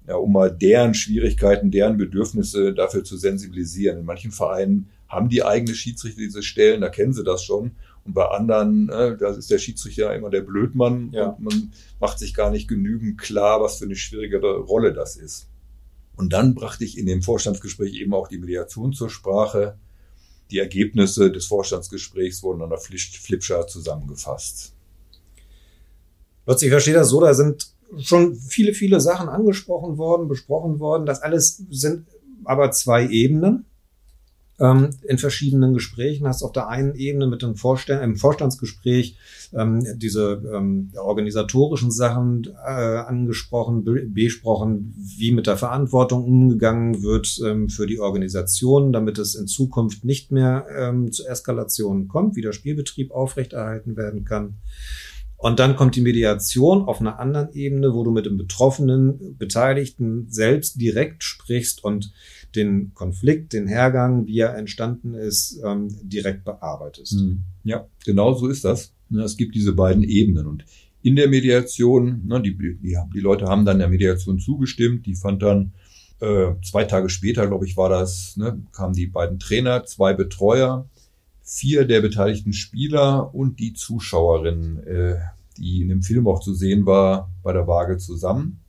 ja, 0.08 0.16
um 0.16 0.32
mal 0.32 0.50
deren 0.50 0.94
Schwierigkeiten, 0.94 1.70
deren 1.70 1.98
Bedürfnisse 1.98 2.74
dafür 2.74 3.04
zu 3.04 3.18
sensibilisieren. 3.18 4.00
In 4.00 4.06
manchen 4.06 4.32
Vereinen 4.32 4.90
haben 5.12 5.30
die 5.30 5.44
eigene 5.44 5.76
Schiedsrichter 5.76 6.22
diese 6.22 6.42
Stellen, 6.42 6.82
da 6.82 6.90
kennen 6.90 7.14
sie 7.14 7.24
das 7.24 7.44
schon. 7.44 7.72
Und 8.04 8.14
bei 8.14 8.26
anderen, 8.26 8.90
äh, 8.90 9.18
da 9.18 9.30
ist 9.30 9.52
der 9.52 9.60
Schiedsrichter 9.60 10.16
immer 10.16 10.30
der 10.30 10.42
Blödmann 10.42 11.12
ja. 11.14 11.28
und 11.28 11.44
man 11.44 11.74
macht 12.00 12.18
sich 12.18 12.34
gar 12.34 12.50
nicht 12.50 12.68
genügend 12.68 13.20
klar, 13.20 13.62
was 13.62 13.78
für 13.78 13.86
eine 13.86 13.96
schwierigere 13.96 14.60
Rolle 14.60 14.94
das 14.94 15.18
ist. 15.18 15.48
Und 16.16 16.34
dann 16.34 16.56
brachte 16.56 16.84
ich 16.84 16.98
in 16.98 17.06
dem 17.06 17.22
Vorstandsgespräch 17.22 17.94
eben 17.96 18.14
auch 18.14 18.28
die 18.28 18.40
Mediation 18.40 18.94
zur 18.94 19.10
Sprache. 19.10 19.78
Die 20.50 20.60
Ergebnisse 20.60 21.32
des 21.32 21.46
Vorstandsgesprächs 21.46 22.42
wurden 22.44 22.62
an 22.62 22.70
der 22.70 22.80
Flipchart 22.80 23.70
zusammengefasst. 23.70 24.74
Lutz, 26.46 26.62
ich 26.64 26.70
verstehe 26.70 26.94
das 26.94 27.10
so, 27.10 27.22
da 27.22 27.34
sind 27.34 27.74
schon 28.00 28.36
viele, 28.36 28.74
viele 28.74 29.00
Sachen 29.00 29.30
angesprochen 29.30 29.98
worden, 29.98 30.28
besprochen 30.28 30.80
worden. 30.80 31.06
Das 31.06 31.22
alles 31.22 31.64
sind 31.70 32.08
aber 32.44 32.72
zwei 32.72 33.08
Ebenen 33.08 33.66
ähm, 34.62 34.92
in 35.08 35.18
verschiedenen 35.18 35.74
Gesprächen. 35.74 36.28
Hast 36.28 36.44
auf 36.44 36.52
der 36.52 36.70
einen 36.70 36.96
Ebene 36.96 37.28
mit 37.28 37.42
dem 37.42 37.56
Vorstand, 37.56 38.04
im 38.04 38.16
Vorstandsgespräch 38.16 39.18
ähm, 39.54 39.86
diese 39.98 40.42
ähm, 40.54 40.92
organisatorischen 40.96 41.92
Sachen 41.92 42.48
äh, 42.66 42.70
angesprochen, 42.70 43.84
besprochen, 44.14 44.94
wie 45.18 45.32
mit 45.32 45.48
der 45.48 45.58
Verantwortung 45.58 46.24
umgegangen 46.24 47.02
wird 47.02 47.40
ähm, 47.44 47.70
für 47.70 47.88
die 47.88 48.00
Organisation, 48.00 48.94
damit 48.94 49.18
es 49.18 49.36
in 49.36 49.48
Zukunft 49.48 50.06
nicht 50.06 50.32
mehr 50.32 50.66
ähm, 50.78 51.12
zu 51.12 51.26
Eskalationen 51.26 52.08
kommt, 52.08 52.36
wie 52.36 52.42
der 52.42 52.54
Spielbetrieb 52.54 53.12
aufrechterhalten 53.12 53.98
werden 53.98 54.24
kann. 54.24 54.56
Und 55.42 55.60
dann 55.60 55.76
kommt 55.76 55.96
die 55.96 56.02
Mediation 56.02 56.84
auf 56.84 57.02
einer 57.02 57.20
anderen 57.20 57.52
Ebene, 57.54 57.96
wo 57.96 58.04
du 58.04 58.12
mit 58.12 58.28
dem 58.28 58.38
Betroffenen, 58.38 59.38
Beteiligten 59.40 60.28
selbst 60.30 60.80
direkt 60.80 61.24
sprichst 61.24 61.84
und 61.84 62.14
den 62.56 62.94
Konflikt, 62.94 63.54
den 63.54 63.68
Hergang, 63.68 64.28
wie 64.28 64.40
er 64.40 64.56
entstanden 64.58 65.14
ist, 65.14 65.60
ähm, 65.64 65.90
direkt 66.04 66.44
bearbeitest. 66.44 67.20
Hm. 67.20 67.42
Ja, 67.64 67.88
genau 68.06 68.34
so 68.34 68.48
ist 68.48 68.66
das. 68.66 68.94
Es 69.26 69.38
gibt 69.38 69.56
diese 69.56 69.74
beiden 69.74 70.04
Ebenen 70.04 70.48
und 70.48 70.66
in 71.04 71.16
der 71.16 71.28
Mediation, 71.28 72.22
ne, 72.26 72.42
die, 72.42 72.56
die, 72.58 72.98
die 73.14 73.20
Leute 73.20 73.46
haben 73.46 73.66
dann 73.66 73.80
der 73.80 73.90
Mediation 73.90 74.40
zugestimmt, 74.40 75.06
die 75.06 75.16
fand 75.16 75.42
dann 75.42 75.74
äh, 76.20 76.54
zwei 76.64 76.86
Tage 76.86 77.10
später, 77.10 77.48
glaube 77.48 77.66
ich, 77.66 77.76
war 77.76 77.90
das, 77.90 78.38
ne, 78.38 78.62
kamen 78.72 78.94
die 78.94 79.08
beiden 79.08 79.40
Trainer, 79.40 79.86
zwei 79.86 80.14
Betreuer, 80.14 80.88
vier 81.44 81.86
der 81.86 82.02
beteiligten 82.02 82.54
Spieler 82.54 83.34
und 83.34 83.60
die 83.60 83.74
Zuschauerin, 83.74 84.84
äh, 84.86 85.16
die 85.58 85.82
in 85.82 85.90
dem 85.90 86.04
Film 86.04 86.28
auch 86.28 86.40
zu 86.40 86.54
sehen 86.54 86.86
war, 86.86 87.32
bei 87.44 87.52
der 87.52 87.68
Waage 87.68 87.98
zusammen. 87.98 88.60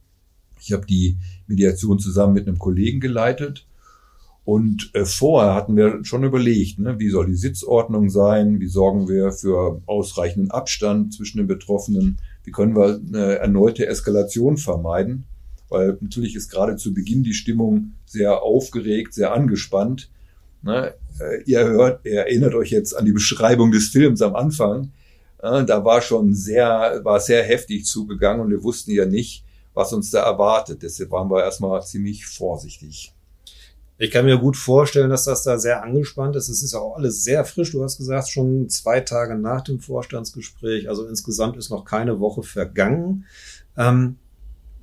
Ich 0.61 0.73
habe 0.73 0.87
die 0.87 1.19
Mediation 1.47 1.99
zusammen 1.99 2.35
mit 2.35 2.49
einem 2.49 2.59
Kollegen 2.59 3.01
geleitet 3.01 3.67
und 4.45 4.91
äh, 4.95 5.05
vorher 5.05 5.55
hatten 5.55 5.77
wir 5.77 6.05
schon 6.05 6.25
überlegt, 6.25 6.79
ne, 6.79 6.99
wie 6.99 7.11
soll 7.11 7.27
die 7.27 7.37
Sitzordnung 7.37 8.11
sein, 8.11 8.59
wie 8.59 8.67
sorgen 8.67 9.09
wir 9.09 9.31
für 9.31 9.81
ausreichenden 9.87 10.51
Abstand 10.51 11.15
zwischen 11.15 11.39
den 11.39 11.47
Betroffenen, 11.47 12.19
wie 12.43 12.51
können 12.51 12.75
wir 12.75 13.01
eine 13.07 13.37
erneute 13.37 13.87
Eskalation 13.87 14.57
vermeiden, 14.57 15.27
weil 15.69 15.97
natürlich 16.01 16.35
ist 16.35 16.51
gerade 16.51 16.77
zu 16.77 16.93
Beginn 16.93 17.23
die 17.23 17.35
Stimmung 17.35 17.93
sehr 18.05 18.43
aufgeregt, 18.43 19.15
sehr 19.15 19.33
angespannt. 19.33 20.11
Ne? 20.63 20.95
Äh, 21.21 21.43
ihr 21.45 21.65
hört, 21.65 22.05
ihr 22.05 22.21
erinnert 22.21 22.55
euch 22.55 22.71
jetzt 22.71 22.97
an 22.97 23.05
die 23.05 23.13
Beschreibung 23.13 23.71
des 23.71 23.91
Films 23.91 24.23
am 24.23 24.35
Anfang. 24.35 24.91
Äh, 25.39 25.65
da 25.65 25.85
war 25.85 26.03
schon 26.03 26.35
sehr, 26.35 27.01
war 27.05 27.21
sehr 27.21 27.45
heftig 27.45 27.85
zugegangen 27.85 28.43
und 28.43 28.51
wir 28.51 28.65
wussten 28.65 28.91
ja 28.91 29.07
nicht, 29.07 29.45
was 29.73 29.93
uns 29.93 30.11
da 30.11 30.25
erwartet. 30.25 30.83
Deshalb 30.83 31.13
waren 31.13 31.31
wir 31.31 31.45
erstmal 31.45 31.81
ziemlich 31.85 32.27
vorsichtig. 32.27 33.12
Ich 33.99 34.11
kann 34.11 34.25
mir 34.25 34.39
gut 34.39 34.57
vorstellen, 34.57 35.11
dass 35.11 35.25
das 35.25 35.43
da 35.43 35.59
sehr 35.59 35.83
angespannt 35.83 36.35
ist. 36.35 36.49
Es 36.49 36.63
ist 36.63 36.73
ja 36.73 36.81
auch 36.81 36.97
alles 36.97 37.23
sehr 37.23 37.45
frisch. 37.45 37.73
Du 37.73 37.85
hast 37.85 37.99
gesagt, 37.99 38.29
schon 38.29 38.69
zwei 38.69 39.01
Tage 39.01 39.37
nach 39.37 39.63
dem 39.63 39.79
Vorstandsgespräch. 39.79 40.89
Also 40.89 41.07
insgesamt 41.07 41.57
ist 41.57 41.71
noch 41.71 41.85
keine 41.85 42.19
Woche 42.19 42.43
vergangen. 42.43 43.27
Ähm, 43.77 44.17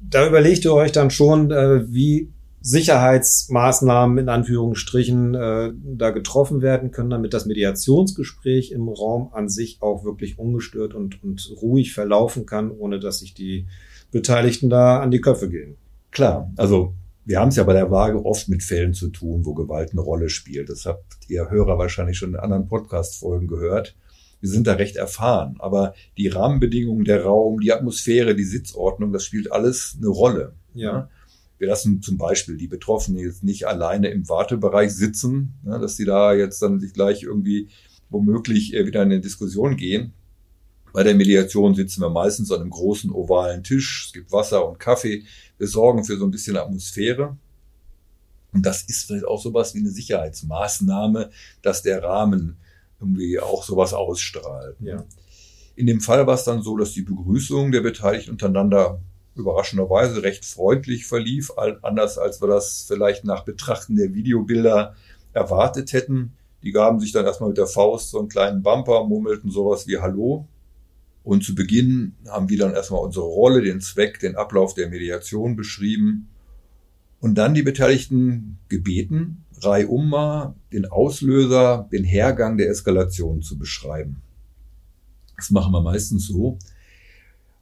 da 0.02 0.28
überlegt 0.28 0.64
ihr 0.64 0.74
euch 0.74 0.92
dann 0.92 1.10
schon, 1.10 1.52
äh, 1.52 1.92
wie 1.92 2.30
Sicherheitsmaßnahmen 2.62 4.18
in 4.18 4.30
Anführungsstrichen 4.30 5.34
äh, 5.34 5.72
da 5.96 6.12
getroffen 6.12 6.62
werden 6.62 6.92
können, 6.92 7.10
damit 7.10 7.34
das 7.34 7.46
Mediationsgespräch 7.46 8.72
im 8.72 8.90
Raum 8.90 9.30
an 9.34 9.48
sich 9.50 9.78
auch 9.82 10.04
wirklich 10.04 10.38
ungestört 10.38 10.94
und, 10.94 11.24
und 11.24 11.54
ruhig 11.62 11.94
verlaufen 11.94 12.46
kann, 12.46 12.72
ohne 12.72 13.00
dass 13.00 13.20
sich 13.20 13.34
die 13.34 13.68
Beteiligten 14.12 14.70
da 14.70 15.00
an 15.00 15.12
die 15.12 15.22
Köpfe 15.22 15.50
gehen. 15.50 15.76
Klar, 16.12 16.52
also 16.58 16.94
wir 17.26 17.40
haben 17.40 17.50
es 17.50 17.58
ja 17.58 17.64
bei 17.64 17.74
der 17.74 17.92
Waage 17.92 18.26
oft 18.26 18.50
mit 18.50 18.64
Fällen 18.64 18.94
zu 18.94 19.10
tun, 19.10 19.46
wo 19.46 19.54
Gewalt 19.54 19.92
eine 19.92 20.02
Rolle 20.02 20.30
spielt. 20.30 20.70
Das 20.70 20.86
habt 20.86 21.04
ihr 21.28 21.50
Hörer 21.50 21.78
wahrscheinlich 21.78 22.18
schon 22.18 22.30
in 22.30 22.40
anderen 22.40 22.68
Podcast-Folgen 22.68 23.48
gehört. 23.48 23.96
Wir 24.42 24.50
sind 24.50 24.68
da 24.68 24.74
recht 24.74 24.96
erfahren. 24.96 25.56
Aber 25.60 25.94
die 26.18 26.28
Rahmenbedingungen, 26.28 27.04
der 27.04 27.24
Raum, 27.24 27.60
die 27.60 27.74
Atmosphäre, 27.74 28.36
die 28.36 28.46
Sitzordnung, 28.46 29.12
das 29.12 29.26
spielt 29.26 29.52
alles 29.52 29.96
eine 29.98 30.08
Rolle. 30.08 30.56
Ja. 30.74 31.10
Wir 31.58 31.68
lassen 31.68 32.02
zum 32.02 32.18
Beispiel 32.18 32.58
die 32.58 32.68
Betroffenen 32.68 33.22
jetzt 33.22 33.44
nicht 33.44 33.68
alleine 33.68 34.08
im 34.10 34.30
Wartebereich 34.30 34.96
sitzen, 34.96 35.60
ja, 35.66 35.78
dass 35.78 35.98
sie 35.98 36.06
da 36.06 36.34
jetzt 36.34 36.62
dann 36.62 36.80
sich 36.80 36.94
gleich 36.94 37.24
irgendwie 37.24 37.68
womöglich 38.10 38.74
äh, 38.74 38.86
wieder 38.86 39.04
in 39.04 39.12
eine 39.12 39.20
Diskussion 39.20 39.76
gehen. 39.76 40.14
Bei 40.94 41.04
der 41.04 41.16
Mediation 41.16 41.76
sitzen 41.76 42.02
wir 42.02 42.10
meistens 42.10 42.52
an 42.52 42.62
einem 42.62 42.72
großen 42.72 43.12
ovalen 43.12 43.64
Tisch. 43.64 44.06
Es 44.08 44.14
gibt 44.14 44.32
Wasser 44.32 44.68
und 44.68 44.80
Kaffee. 44.80 45.26
Wir 45.60 45.68
sorgen 45.68 46.04
für 46.04 46.18
so 46.18 46.26
ein 46.26 46.32
bisschen 46.32 46.58
Atmosphäre. 46.58 47.38
Und 48.52 48.66
das 48.66 48.82
ist 48.84 49.06
vielleicht 49.06 49.28
auch 49.28 49.40
sowas 49.40 49.76
wie 49.76 49.80
eine 49.80 49.92
Sicherheitsmaßnahme, 49.92 51.30
dass 51.62 51.84
der 51.84 52.02
Rahmen 52.02 52.58
irgendwie 53.00 53.40
auch 53.40 53.64
sowas 53.64 53.94
ausstrahlt. 53.94 54.76
Ja. 54.80 55.04
In 55.76 55.86
dem 55.86 56.02
Fall 56.02 56.26
war 56.26 56.34
es 56.34 56.46
dann 56.46 56.64
so, 56.64 56.76
dass 56.76 56.94
die 56.94 57.04
Begrüßung 57.04 57.72
der 57.72 57.82
Beteiligten 57.82 58.32
untereinander 58.32 59.00
überraschenderweise 59.36 60.24
recht 60.24 60.44
freundlich 60.46 61.06
verlief, 61.06 61.52
anders 61.82 62.18
als 62.18 62.42
wir 62.42 62.48
das 62.48 62.86
vielleicht 62.88 63.24
nach 63.24 63.46
Betrachten 63.46 63.96
der 63.96 64.14
Videobilder 64.14 64.96
erwartet 65.34 65.94
hätten. 65.94 66.34
Die 66.64 66.72
gaben 66.72 67.00
sich 67.00 67.12
dann 67.12 67.26
erstmal 67.26 67.50
mit 67.50 67.58
der 67.58 67.68
Faust 67.68 68.10
so 68.10 68.20
einen 68.20 68.28
kleinen 68.28 68.64
Bumper, 68.64 69.06
murmelten 69.06 69.52
sowas 69.52 69.88
wie 69.88 70.00
Hallo 70.00 70.48
und 71.30 71.44
zu 71.44 71.54
Beginn 71.54 72.16
haben 72.28 72.50
wir 72.50 72.58
dann 72.58 72.74
erstmal 72.74 73.04
unsere 73.04 73.28
Rolle, 73.28 73.62
den 73.62 73.82
Zweck, 73.82 74.20
den 74.20 74.36
Ablauf 74.36 74.74
der 74.74 74.90
Mediation 74.90 75.56
beschrieben. 75.56 76.28
Und 77.20 77.36
dann 77.36 77.54
die 77.54 77.62
Beteiligten 77.62 78.58
gebeten, 78.68 79.46
reihum 79.62 80.10
mal 80.10 80.56
den 80.74 80.88
Auslöser, 80.88 81.88
den 81.92 82.04
Hergang 82.04 82.58
der 82.58 82.72
Eskalation 82.72 83.44
zu 83.44 83.60
beschreiben. 83.60 84.24
Das 85.38 85.52
machen 85.52 85.72
wir 85.72 85.82
meistens 85.82 86.26
so. 86.26 86.58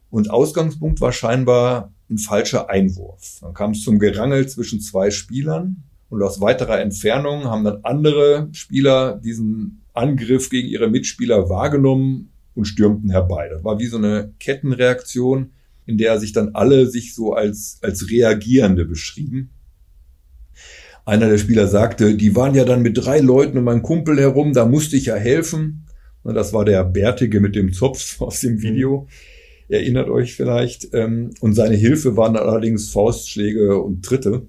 Und 0.09 0.29
Ausgangspunkt 0.29 1.01
war 1.01 1.12
scheinbar 1.12 1.91
ein 2.09 2.19
falscher 2.19 2.69
Einwurf. 2.69 3.39
Dann 3.41 3.53
kam 3.53 3.71
es 3.71 3.83
zum 3.83 4.00
Gerangel 4.00 4.47
zwischen 4.47 4.79
zwei 4.79 5.12
Spielern 5.12 5.83
und 6.07 6.24
aus 6.24 6.39
weiterer 6.39 6.79
Entfernung 6.79 7.43
haben 7.43 7.65
dann 7.65 7.83
andere 7.83 8.47
Spieler 8.53 9.17
diesen 9.17 9.81
Angriff 9.93 10.50
gegen 10.50 10.69
ihre 10.69 10.89
Mitspieler 10.89 11.50
wahrgenommen 11.50 12.31
und 12.58 12.66
stürmten 12.66 13.10
herbei. 13.10 13.50
Das 13.50 13.64
war 13.64 13.80
wie 13.80 13.86
so 13.86 13.98
eine 13.98 14.34
Kettenreaktion, 14.40 15.52
in 15.86 15.98
der 15.98 16.20
sich 16.20 16.34
dann 16.34 16.56
alle 16.56 16.88
sich 16.88 17.16
so 17.16 17.34
als, 17.34 17.80
als 17.82 18.10
Reagierende 18.10 18.86
beschrieben. 18.86 19.52
Einer 21.06 21.30
der 21.30 21.38
Spieler 21.38 21.68
sagte, 21.68 22.16
die 22.16 22.36
waren 22.36 22.56
ja 22.56 22.66
dann 22.66 22.82
mit 22.82 22.98
drei 22.98 23.20
Leuten 23.20 23.58
um 23.58 23.64
meinen 23.64 23.84
Kumpel 23.84 24.20
herum, 24.20 24.52
da 24.52 24.66
musste 24.66 24.98
ich 24.98 25.06
ja 25.06 25.16
helfen. 25.16 25.86
Und 26.24 26.36
das 26.36 26.52
war 26.52 26.66
der 26.66 26.84
Bärtige 26.84 27.40
mit 27.40 27.56
dem 27.56 27.72
Zopf 27.72 28.20
aus 28.22 28.42
dem 28.42 28.62
Video. 28.62 29.08
Erinnert 29.70 30.10
euch 30.10 30.36
vielleicht. 30.36 30.94
Ähm, 30.94 31.32
und 31.40 31.54
seine 31.54 31.76
Hilfe 31.76 32.18
waren 32.18 32.36
allerdings 32.36 32.90
Faustschläge 32.90 33.82
und 33.82 34.04
Tritte. 34.04 34.48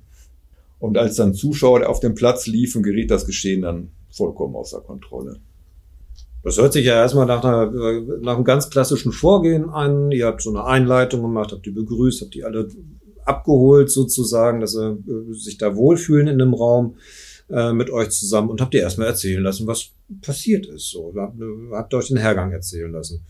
Und 0.81 0.97
als 0.97 1.17
dann 1.17 1.35
Zuschauer 1.35 1.89
auf 1.89 2.01
dem 2.01 2.15
Platz 2.15 2.47
liefen, 2.47 2.83
geriet 2.83 3.11
das 3.11 3.27
Geschehen 3.27 3.63
dann 3.63 3.91
vollkommen 4.11 4.57
außer 4.57 4.81
Kontrolle. 4.81 5.41
Das 6.43 6.57
hört 6.57 6.73
sich 6.73 6.87
ja 6.87 6.95
erstmal 6.95 7.27
nach, 7.27 7.43
einer, 7.43 7.71
nach 8.21 8.37
einem 8.37 8.45
ganz 8.45 8.71
klassischen 8.71 9.13
Vorgehen 9.13 9.69
an. 9.69 10.11
Ihr 10.13 10.27
habt 10.27 10.41
so 10.41 10.51
eine 10.51 10.65
Einleitung 10.65 11.23
gemacht, 11.23 11.53
habt 11.53 11.67
die 11.67 11.71
begrüßt, 11.71 12.23
habt 12.23 12.35
die 12.35 12.45
alle 12.45 12.69
abgeholt 13.25 13.91
sozusagen, 13.91 14.61
dass 14.61 14.73
sie 14.73 14.87
äh, 14.87 15.35
sich 15.35 15.59
da 15.59 15.77
wohlfühlen 15.77 16.29
in 16.29 16.39
dem 16.39 16.55
Raum 16.55 16.97
äh, 17.51 17.73
mit 17.73 17.91
euch 17.91 18.11
zusammen 18.11 18.51
und 18.51 18.61
habt 18.61 18.75
ihr 18.75 18.81
erstmal 18.81 19.09
erzählen 19.09 19.43
lassen, 19.43 19.67
was 19.67 19.91
passiert 20.23 20.67
ist. 20.67 20.91
So, 20.91 21.13
habt, 21.17 21.35
habt 21.73 21.95
euch 21.95 22.09
den 22.09 22.17
Hergang 22.17 22.53
erzählen 22.53 22.91
lassen. 22.91 23.25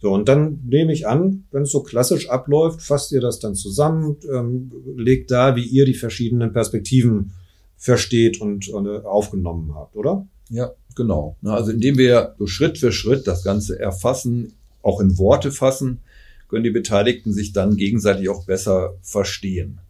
So, 0.00 0.12
und 0.12 0.28
dann 0.28 0.60
nehme 0.66 0.92
ich 0.92 1.06
an, 1.06 1.44
wenn 1.50 1.62
es 1.62 1.70
so 1.70 1.82
klassisch 1.82 2.28
abläuft, 2.28 2.82
fasst 2.82 3.12
ihr 3.12 3.20
das 3.20 3.38
dann 3.38 3.54
zusammen, 3.54 4.16
ähm, 4.30 4.70
legt 4.96 5.30
da, 5.30 5.56
wie 5.56 5.64
ihr 5.64 5.86
die 5.86 5.94
verschiedenen 5.94 6.52
Perspektiven 6.52 7.32
versteht 7.76 8.40
und, 8.40 8.68
und 8.68 8.86
äh, 8.86 8.98
aufgenommen 8.98 9.74
habt, 9.74 9.96
oder? 9.96 10.26
Ja, 10.50 10.72
genau. 10.94 11.36
Also 11.42 11.72
indem 11.72 11.98
wir 11.98 12.34
so 12.38 12.46
Schritt 12.46 12.78
für 12.78 12.92
Schritt 12.92 13.26
das 13.26 13.42
Ganze 13.42 13.78
erfassen, 13.78 14.54
auch 14.82 15.00
in 15.00 15.18
Worte 15.18 15.50
fassen, 15.50 16.00
können 16.48 16.64
die 16.64 16.70
Beteiligten 16.70 17.32
sich 17.32 17.52
dann 17.52 17.76
gegenseitig 17.76 18.28
auch 18.28 18.46
besser 18.46 18.94
verstehen. 19.02 19.80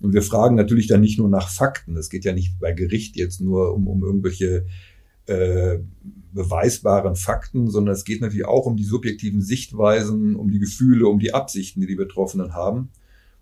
Und 0.00 0.12
wir 0.12 0.22
fragen 0.22 0.56
natürlich 0.56 0.86
dann 0.86 1.00
nicht 1.00 1.18
nur 1.18 1.28
nach 1.28 1.48
Fakten. 1.48 1.96
Es 1.96 2.10
geht 2.10 2.24
ja 2.24 2.32
nicht 2.32 2.58
bei 2.60 2.72
Gericht 2.72 3.16
jetzt 3.16 3.40
nur 3.40 3.72
um, 3.72 3.86
um 3.86 4.02
irgendwelche 4.02 4.66
äh, 5.26 5.78
beweisbaren 6.32 7.16
Fakten, 7.16 7.70
sondern 7.70 7.94
es 7.94 8.04
geht 8.04 8.20
natürlich 8.20 8.44
auch 8.44 8.66
um 8.66 8.76
die 8.76 8.84
subjektiven 8.84 9.40
Sichtweisen, 9.40 10.36
um 10.36 10.50
die 10.50 10.58
Gefühle, 10.58 11.06
um 11.06 11.18
die 11.18 11.32
Absichten, 11.32 11.80
die 11.80 11.86
die 11.86 11.94
Betroffenen 11.94 12.52
haben. 12.52 12.90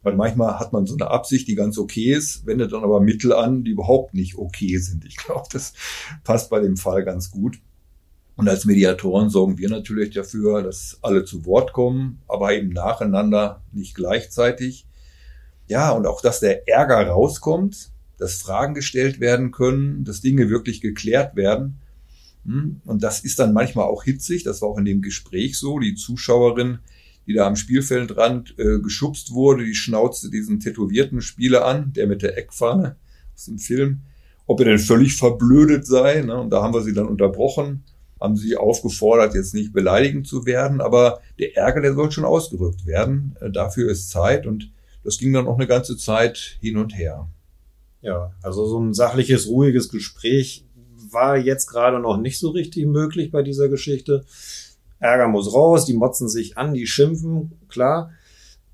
Weil 0.02 0.16
manchmal 0.16 0.58
hat 0.58 0.72
man 0.72 0.86
so 0.86 0.94
eine 0.94 1.10
Absicht, 1.10 1.46
die 1.48 1.54
ganz 1.54 1.78
okay 1.78 2.12
ist, 2.12 2.44
wendet 2.46 2.72
dann 2.72 2.82
aber 2.82 3.00
Mittel 3.00 3.32
an, 3.32 3.64
die 3.64 3.70
überhaupt 3.70 4.14
nicht 4.14 4.36
okay 4.36 4.78
sind. 4.78 5.04
Ich 5.04 5.16
glaube, 5.16 5.46
das 5.52 5.74
passt 6.24 6.50
bei 6.50 6.60
dem 6.60 6.76
Fall 6.76 7.04
ganz 7.04 7.30
gut. 7.30 7.58
Und 8.36 8.48
als 8.48 8.64
Mediatoren 8.64 9.28
sorgen 9.28 9.58
wir 9.58 9.68
natürlich 9.68 10.14
dafür, 10.14 10.62
dass 10.62 10.98
alle 11.02 11.24
zu 11.24 11.44
Wort 11.44 11.72
kommen, 11.72 12.20
aber 12.26 12.52
eben 12.54 12.70
nacheinander, 12.70 13.62
nicht 13.72 13.94
gleichzeitig. 13.94 14.86
Ja, 15.68 15.90
und 15.90 16.06
auch, 16.06 16.20
dass 16.20 16.40
der 16.40 16.68
Ärger 16.68 17.06
rauskommt, 17.06 17.90
dass 18.18 18.40
Fragen 18.40 18.74
gestellt 18.74 19.20
werden 19.20 19.52
können, 19.52 20.04
dass 20.04 20.20
Dinge 20.20 20.48
wirklich 20.48 20.80
geklärt 20.80 21.36
werden. 21.36 21.78
Hm? 22.44 22.80
Und 22.84 23.02
das 23.02 23.20
ist 23.20 23.38
dann 23.38 23.52
manchmal 23.52 23.86
auch 23.86 24.04
hitzig. 24.04 24.44
Das 24.44 24.62
war 24.62 24.70
auch 24.70 24.78
in 24.78 24.84
dem 24.84 25.02
Gespräch 25.02 25.58
so. 25.58 25.78
Die 25.78 25.94
Zuschauerin, 25.94 26.78
die 27.26 27.34
da 27.34 27.46
am 27.46 27.56
Spielfeldrand 27.56 28.58
äh, 28.58 28.78
geschubst 28.80 29.32
wurde, 29.32 29.64
die 29.64 29.74
schnauzte 29.74 30.30
diesen 30.30 30.60
tätowierten 30.60 31.20
Spieler 31.20 31.64
an, 31.66 31.92
der 31.92 32.06
mit 32.06 32.22
der 32.22 32.36
Eckfahne 32.36 32.96
aus 33.34 33.44
dem 33.46 33.58
Film, 33.58 34.00
ob 34.46 34.60
er 34.60 34.66
denn 34.66 34.78
völlig 34.78 35.16
verblödet 35.16 35.86
sei. 35.86 36.22
Ne? 36.22 36.36
Und 36.36 36.50
da 36.50 36.62
haben 36.62 36.74
wir 36.74 36.82
sie 36.82 36.94
dann 36.94 37.06
unterbrochen 37.06 37.84
haben 38.22 38.36
sie 38.36 38.56
aufgefordert, 38.56 39.34
jetzt 39.34 39.52
nicht 39.52 39.72
beleidigend 39.72 40.28
zu 40.28 40.46
werden, 40.46 40.80
aber 40.80 41.20
der 41.40 41.56
Ärger, 41.56 41.80
der 41.80 41.94
soll 41.94 42.12
schon 42.12 42.24
ausgerückt 42.24 42.86
werden. 42.86 43.36
Äh, 43.40 43.50
dafür 43.50 43.90
ist 43.90 44.10
Zeit 44.10 44.46
und 44.46 44.70
das 45.02 45.18
ging 45.18 45.32
dann 45.32 45.48
auch 45.48 45.56
eine 45.56 45.66
ganze 45.66 45.96
Zeit 45.96 46.56
hin 46.60 46.76
und 46.76 46.96
her. 46.96 47.28
Ja, 48.00 48.32
also 48.40 48.66
so 48.66 48.78
ein 48.80 48.94
sachliches, 48.94 49.48
ruhiges 49.48 49.88
Gespräch 49.88 50.64
war 51.10 51.36
jetzt 51.36 51.66
gerade 51.66 51.98
noch 51.98 52.16
nicht 52.16 52.38
so 52.38 52.50
richtig 52.50 52.86
möglich 52.86 53.32
bei 53.32 53.42
dieser 53.42 53.68
Geschichte. 53.68 54.24
Ärger 55.02 55.28
muss 55.28 55.52
raus, 55.52 55.84
die 55.84 55.94
motzen 55.94 56.28
sich 56.28 56.56
an, 56.56 56.74
die 56.74 56.86
schimpfen, 56.86 57.52
klar. 57.68 58.10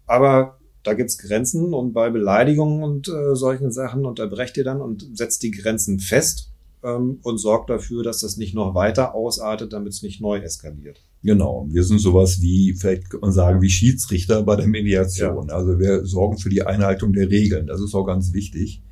Aber 0.07 0.59
da 0.83 0.95
gibt's 0.95 1.19
Grenzen 1.19 1.75
und 1.75 1.93
bei 1.93 2.11
Beleidigungen 2.11 2.83
und 2.83 3.09
äh, 3.09 3.35
solchen 3.35 3.73
Sachen 3.73 4.07
unterbrecht 4.07 4.57
ihr 4.57 4.65
dann 4.65 4.81
und 4.81 5.17
setzt 5.17 5.43
die 5.43 5.51
Grenzen 5.51 6.01
fest 6.01 6.51
ähm, 6.83 7.19
und 7.23 7.39
sorgt 7.39 7.71
dafür, 7.71 8.03
dass 8.03 8.21
das 8.21 8.37
nicht 8.37 8.55
noch 8.55 8.75
weiter 8.75 9.15
ausartet, 9.15 9.73
damit 9.73 9.95
es 9.95 10.03
nicht 10.03 10.21
neu 10.21 10.39
eskaliert. 10.39 11.01
Genau. 11.23 11.67
Wir 11.71 11.83
sind 11.83 11.99
sowas 11.99 12.41
wie, 12.41 12.75
vielleicht 12.75 13.11
kann 13.11 13.21
man 13.21 13.33
sagen, 13.33 13.61
wie 13.61 13.71
Schiedsrichter 13.71 14.43
bei 14.43 14.57
der 14.57 14.69
Mediation. 14.69 15.49
Ja. 15.49 15.55
Also 15.55 15.79
wir 15.79 16.05
sorgen 16.07 16.39
für 16.39 16.49
die 16.49 16.63
Einhaltung 16.63 17.13
der 17.13 17.29
Regeln. 17.29 17.67
Das 17.67 17.81
ist 17.81 17.95
auch 17.95 18.05
ganz 18.05 18.33
wichtig. 18.33 18.83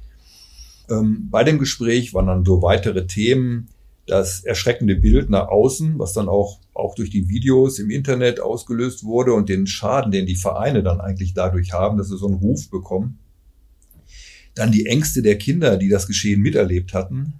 Ähm, 0.88 1.28
bei 1.30 1.44
dem 1.44 1.58
Gespräch 1.58 2.14
waren 2.14 2.26
dann 2.26 2.44
so 2.44 2.62
weitere 2.62 3.06
Themen, 3.06 3.68
das 4.06 4.44
erschreckende 4.44 4.96
Bild 4.96 5.30
nach 5.30 5.48
außen, 5.48 5.98
was 5.98 6.12
dann 6.12 6.28
auch, 6.28 6.60
auch 6.74 6.94
durch 6.94 7.10
die 7.10 7.28
Videos 7.28 7.78
im 7.78 7.90
Internet 7.90 8.40
ausgelöst 8.40 9.04
wurde 9.04 9.32
und 9.32 9.48
den 9.48 9.66
Schaden, 9.66 10.12
den 10.12 10.26
die 10.26 10.36
Vereine 10.36 10.82
dann 10.82 11.00
eigentlich 11.00 11.34
dadurch 11.34 11.72
haben, 11.72 11.98
dass 11.98 12.08
sie 12.08 12.16
so 12.16 12.26
einen 12.26 12.36
Ruf 12.36 12.70
bekommen. 12.70 13.18
Dann 14.54 14.70
die 14.70 14.86
Ängste 14.86 15.22
der 15.22 15.36
Kinder, 15.38 15.76
die 15.76 15.88
das 15.88 16.06
Geschehen 16.06 16.40
miterlebt 16.40 16.94
hatten. 16.94 17.34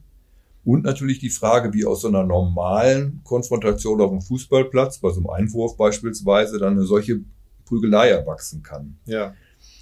Und 0.64 0.83
natürlich 0.83 1.20
die 1.20 1.31
Frage, 1.31 1.72
wie 1.72 1.85
aus 1.85 2.00
so 2.00 2.09
einer 2.09 2.24
normalen 2.24 3.20
Konfrontation 3.22 4.00
auf 4.00 4.11
dem 4.11 4.20
Fußballplatz, 4.20 4.98
bei 4.98 5.11
so 5.11 5.20
einem 5.20 5.31
Einwurf 5.31 5.76
beispielsweise, 5.76 6.59
dann 6.59 6.72
eine 6.72 6.85
solche 6.85 7.20
Prügelei 7.64 8.09
erwachsen 8.09 8.64
kann. 8.64 8.98
Ja. 9.07 9.35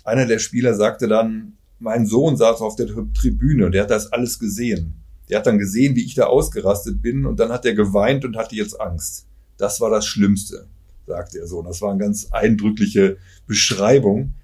Einer 0.04 0.26
der 0.26 0.38
Spieler 0.38 0.74
sagte 0.74 1.08
dann, 1.08 1.54
mein 1.78 2.06
Sohn 2.06 2.36
saß 2.36 2.60
auf 2.60 2.76
der 2.76 2.88
Tribüne 3.14 3.66
und 3.66 3.72
der 3.72 3.84
hat 3.84 3.90
das 3.90 4.12
alles 4.12 4.38
gesehen. 4.38 5.03
Der 5.28 5.38
hat 5.38 5.46
dann 5.46 5.58
gesehen, 5.58 5.96
wie 5.96 6.04
ich 6.04 6.14
da 6.14 6.26
ausgerastet 6.26 7.00
bin 7.00 7.24
und 7.24 7.40
dann 7.40 7.50
hat 7.50 7.64
er 7.64 7.74
geweint 7.74 8.24
und 8.24 8.36
hatte 8.36 8.56
jetzt 8.56 8.80
Angst. 8.80 9.26
Das 9.56 9.80
war 9.80 9.90
das 9.90 10.06
Schlimmste, 10.06 10.66
sagte 11.06 11.38
er 11.38 11.46
so. 11.46 11.58
Und 11.58 11.66
das 11.66 11.80
war 11.80 11.90
eine 11.90 12.00
ganz 12.00 12.28
eindrückliche 12.30 13.16
Beschreibung, 13.46 14.34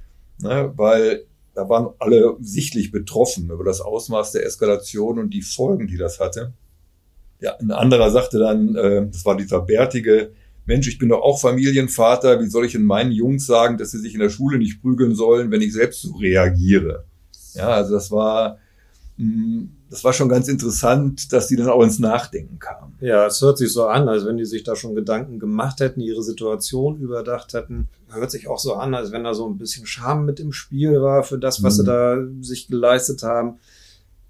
ne, 0.43 0.73
weil 0.77 1.25
da 1.55 1.69
waren 1.69 1.89
alle 1.99 2.37
sichtlich 2.41 2.91
betroffen 2.93 3.51
über 3.51 3.65
das 3.65 3.81
Ausmaß 3.81 4.33
der 4.33 4.47
Eskalation 4.47 5.19
und 5.19 5.35
die 5.35 5.43
Folgen, 5.43 5.87
die 5.87 5.97
das 5.97 6.21
hatte. 6.21 6.55
Ja, 7.41 7.57
ein 7.57 7.71
anderer 7.71 8.11
sagte 8.11 8.39
dann, 8.39 8.77
äh, 8.77 9.07
das 9.11 9.25
war 9.25 9.37
dieser 9.37 9.61
bärtige, 9.61 10.33
Mensch, 10.67 10.87
ich 10.87 10.99
bin 10.99 11.09
doch 11.09 11.23
auch 11.23 11.41
Familienvater, 11.41 12.41
wie 12.41 12.47
soll 12.47 12.65
ich 12.65 12.75
in 12.75 12.85
meinen 12.85 13.13
Jungs 13.13 13.47
sagen, 13.47 13.77
dass 13.77 13.91
sie 13.91 13.99
sich 13.99 14.15
in 14.15 14.21
der 14.21 14.29
Schule 14.29 14.59
nicht 14.59 14.81
prügeln 14.81 15.15
sollen, 15.15 15.51
wenn 15.51 15.63
ich 15.63 15.73
selbst 15.73 16.03
so 16.03 16.15
reagiere? 16.15 17.07
Ja, 17.55 17.71
also 17.71 17.95
das 17.95 18.11
war, 18.11 18.59
mh, 19.17 19.27
mm, 19.27 19.69
das 19.91 20.05
war 20.05 20.13
schon 20.13 20.29
ganz 20.29 20.47
interessant, 20.47 21.33
dass 21.33 21.49
die 21.49 21.57
dann 21.57 21.69
auch 21.69 21.83
ins 21.83 21.99
Nachdenken 21.99 22.61
kamen. 22.61 22.95
Ja, 23.01 23.27
es 23.27 23.41
hört 23.43 23.59
sich 23.59 23.73
so 23.73 23.87
an, 23.87 24.09
als 24.09 24.25
wenn 24.25 24.37
die 24.37 24.45
sich 24.45 24.63
da 24.63 24.77
schon 24.77 24.95
Gedanken 24.95 25.41
gemacht 25.41 25.81
hätten, 25.81 26.01
ihre 26.01 26.23
Situation 26.23 27.01
überdacht 27.01 27.55
hätten. 27.55 27.89
Hört 28.09 28.31
sich 28.31 28.47
auch 28.47 28.61
so 28.61 28.75
an, 28.75 28.95
als 28.95 29.11
wenn 29.11 29.25
da 29.25 29.35
so 29.35 29.49
ein 29.49 29.59
bisschen 29.59 29.87
Scham 29.87 30.25
mit 30.25 30.39
im 30.39 30.53
Spiel 30.53 31.03
war 31.03 31.25
für 31.25 31.39
das, 31.39 31.65
was 31.65 31.75
mhm. 31.75 31.79
sie 31.79 31.85
da 31.85 32.19
sich 32.41 32.69
geleistet 32.69 33.25
haben. 33.25 33.59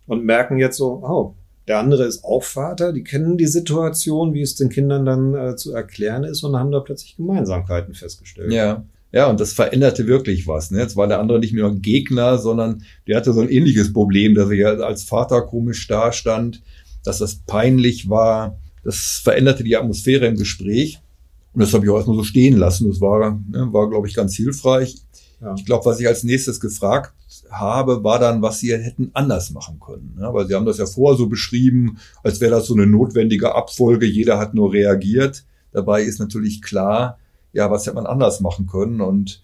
Und 0.07 0.25
merken 0.25 0.59
jetzt 0.59 0.79
so, 0.79 1.03
oh, 1.05 1.35
der 1.69 1.79
andere 1.79 2.05
ist 2.05 2.25
auch 2.25 2.43
Vater, 2.43 2.93
die 2.93 3.05
kennen 3.05 3.37
die 3.37 3.47
Situation, 3.47 4.33
wie 4.33 4.43
es 4.43 4.57
den 4.57 4.71
Kindern 4.71 5.05
dann 5.05 5.35
äh, 5.35 5.57
zu 5.57 5.73
erklären 5.73 6.25
ist 6.25 6.43
und 6.43 6.57
haben 6.57 6.73
da 6.73 6.81
plötzlich 6.81 7.17
Gemeinsamkeiten 7.17 7.95
festgestellt. 7.95 8.51
Ja. 8.51 8.83
Ja, 9.13 9.29
und 9.29 9.41
das 9.41 9.53
veränderte 9.53 10.07
wirklich 10.07 10.47
was. 10.47 10.71
Ne? 10.71 10.79
Jetzt 10.79 10.97
war 10.97 11.09
der 11.09 11.19
andere 11.19 11.41
nicht 11.41 11.53
mehr 11.53 11.67
ein 11.67 11.83
Gegner, 11.83 12.39
sondern 12.39 12.85
der 13.09 13.17
hatte 13.17 13.33
so 13.33 13.41
ein 13.41 13.49
ähnliches 13.49 13.93
Problem, 13.93 14.35
dass 14.35 14.51
er 14.51 14.81
als 14.81 15.03
Vater 15.03 15.43
komisch 15.43 15.87
dastand, 15.89 16.63
dass 17.03 17.19
das 17.19 17.37
peinlich 17.47 18.09
war. 18.09 18.59
Das 18.85 19.21
veränderte 19.23 19.65
die 19.65 19.77
Atmosphäre 19.77 20.27
im 20.27 20.37
Gespräch. 20.37 21.01
Und 21.53 21.61
das 21.61 21.75
habe 21.75 21.85
ich 21.85 21.91
auch 21.91 21.97
erstmal 21.97 22.17
so 22.17 22.23
stehen 22.23 22.57
lassen. 22.57 22.89
Das 22.89 23.01
war, 23.01 23.41
ne, 23.51 23.69
war 23.73 23.91
glaube 23.91 24.07
ich, 24.07 24.15
ganz 24.15 24.37
hilfreich. 24.37 24.97
Ja. 25.41 25.55
Ich 25.57 25.65
glaube, 25.65 25.87
was 25.87 25.99
ich 25.99 26.07
als 26.07 26.23
nächstes 26.23 26.61
gefragt 26.61 27.13
habe, 27.51 28.05
war 28.05 28.19
dann, 28.19 28.43
was 28.43 28.61
sie 28.61 28.73
hätten 28.73 29.11
anders 29.15 29.51
machen 29.51 29.81
können. 29.81 30.17
Ja, 30.21 30.33
weil 30.33 30.47
sie 30.47 30.55
haben 30.55 30.67
das 30.67 30.79
ja 30.79 30.87
vorher 30.87 31.19
so 31.19 31.27
beschrieben, 31.27 31.99
als 32.23 32.41
wäre 32.41 32.53
das 32.53 32.67
so 32.67 32.75
eine 32.75 32.87
notwendige 32.87 33.55
Abfolge. 33.55 34.07
Jeder 34.07 34.39
hat 34.39 34.55
nur 34.55 34.73
reagiert. 34.73 35.45
Dabei 35.73 36.03
ist 36.03 36.21
natürlich 36.21 36.63
klar, 36.63 37.19
ja, 37.53 37.71
was 37.71 37.87
hätte 37.87 37.97
man 37.97 38.07
anders 38.07 38.41
machen 38.41 38.67
können? 38.67 39.01
Und 39.01 39.43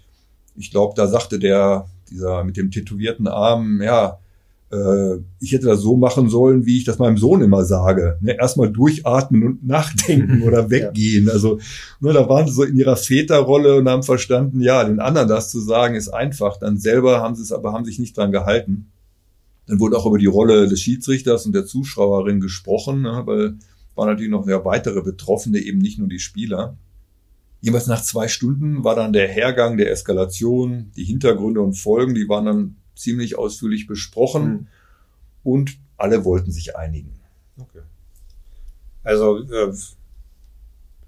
ich 0.57 0.71
glaube, 0.71 0.95
da 0.97 1.07
sagte 1.07 1.39
der, 1.39 1.87
dieser 2.11 2.45
mit 2.45 2.57
dem 2.57 2.71
tätowierten 2.71 3.29
Arm, 3.29 3.81
ja, 3.83 4.19
äh, 4.73 5.17
ich 5.41 5.53
hätte 5.53 5.67
das 5.67 5.81
so 5.81 5.97
machen 5.97 6.29
sollen, 6.29 6.67
wie 6.67 6.79
ich 6.79 6.85
das 6.85 6.99
meinem 6.99 7.19
Sohn 7.19 7.43
immer 7.43 7.65
sage. 7.65 8.19
Ne? 8.21 8.37
Erstmal 8.39 8.71
durchatmen 8.71 9.45
und 9.45 9.67
nachdenken 9.67 10.43
oder 10.43 10.71
weggehen. 10.71 11.27
Ja. 11.27 11.33
Also 11.33 11.59
ne, 12.01 12.13
da 12.13 12.29
waren 12.29 12.47
sie 12.47 12.55
so 12.55 12.65
in 12.65 12.77
ihrer 12.77 12.97
Väterrolle 12.97 13.77
und 13.77 13.89
haben 13.89 14.03
verstanden, 14.03 14.61
ja, 14.61 14.85
den 14.85 15.01
anderen 15.01 15.29
das 15.29 15.51
zu 15.51 15.61
sagen 15.61 15.95
ist 15.95 16.09
einfach. 16.09 16.57
Dann 16.59 16.79
selber 16.79 17.21
haben 17.21 17.35
sie 17.35 17.43
es 17.43 17.53
aber 17.53 17.73
haben 17.73 17.85
sich 17.85 17.99
nicht 17.99 18.17
dran 18.17 18.33
gehalten. 18.33 18.91
Dann 19.67 19.81
wurde 19.81 19.97
auch 19.99 20.07
über 20.07 20.19
die 20.19 20.27
Rolle 20.27 20.69
des 20.69 20.81
Schiedsrichters 20.81 21.47
und 21.47 21.53
der 21.53 21.67
Zuschauerin 21.67 22.41
gesprochen, 22.41 23.03
ne, 23.03 23.23
weil 23.25 23.57
waren 23.97 24.09
natürlich 24.09 24.31
noch 24.31 24.47
ja, 24.47 24.65
weitere 24.65 25.01
Betroffene, 25.01 25.59
eben 25.59 25.79
nicht 25.79 25.99
nur 25.99 26.09
die 26.09 26.19
Spieler. 26.19 26.77
Jeweils 27.61 27.87
nach 27.87 28.03
zwei 28.03 28.29
Stunden 28.29 28.85
war 28.85 28.95
dann 28.95 29.13
der 29.13 29.29
Hergang 29.29 29.77
der 29.77 29.91
Eskalation, 29.91 30.93
die 30.97 31.05
Hintergründe 31.05 31.61
und 31.61 31.75
Folgen, 31.75 32.15
die 32.15 32.29
waren 32.29 32.45
dann 32.45 32.77
ziemlich 32.95 33.39
ausführlich 33.39 33.87
besprochen 33.87 34.45
mhm. 34.45 34.67
und 35.43 35.79
alle 35.97 36.25
wollten 36.25 36.53
sich 36.53 36.77
einigen. 36.77 37.13
Okay. 37.59 37.83
Also 39.03 39.39
äh, 39.39 39.73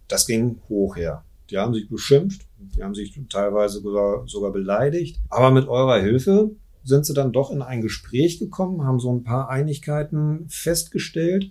das 0.08 0.26
ging 0.26 0.60
hoch 0.68 0.96
her. 0.96 1.24
Die 1.50 1.58
haben 1.58 1.74
sich 1.74 1.88
beschimpft, 1.88 2.46
die 2.58 2.82
haben 2.82 2.94
sich 2.94 3.18
teilweise 3.28 3.80
sogar, 3.80 4.26
sogar 4.26 4.52
beleidigt. 4.52 5.20
Aber 5.28 5.50
mit 5.50 5.66
eurer 5.68 5.98
Hilfe 6.00 6.50
sind 6.84 7.06
sie 7.06 7.14
dann 7.14 7.32
doch 7.32 7.50
in 7.50 7.62
ein 7.62 7.80
Gespräch 7.80 8.38
gekommen, 8.38 8.84
haben 8.84 9.00
so 9.00 9.12
ein 9.12 9.24
paar 9.24 9.48
Einigkeiten 9.48 10.46
festgestellt 10.48 11.50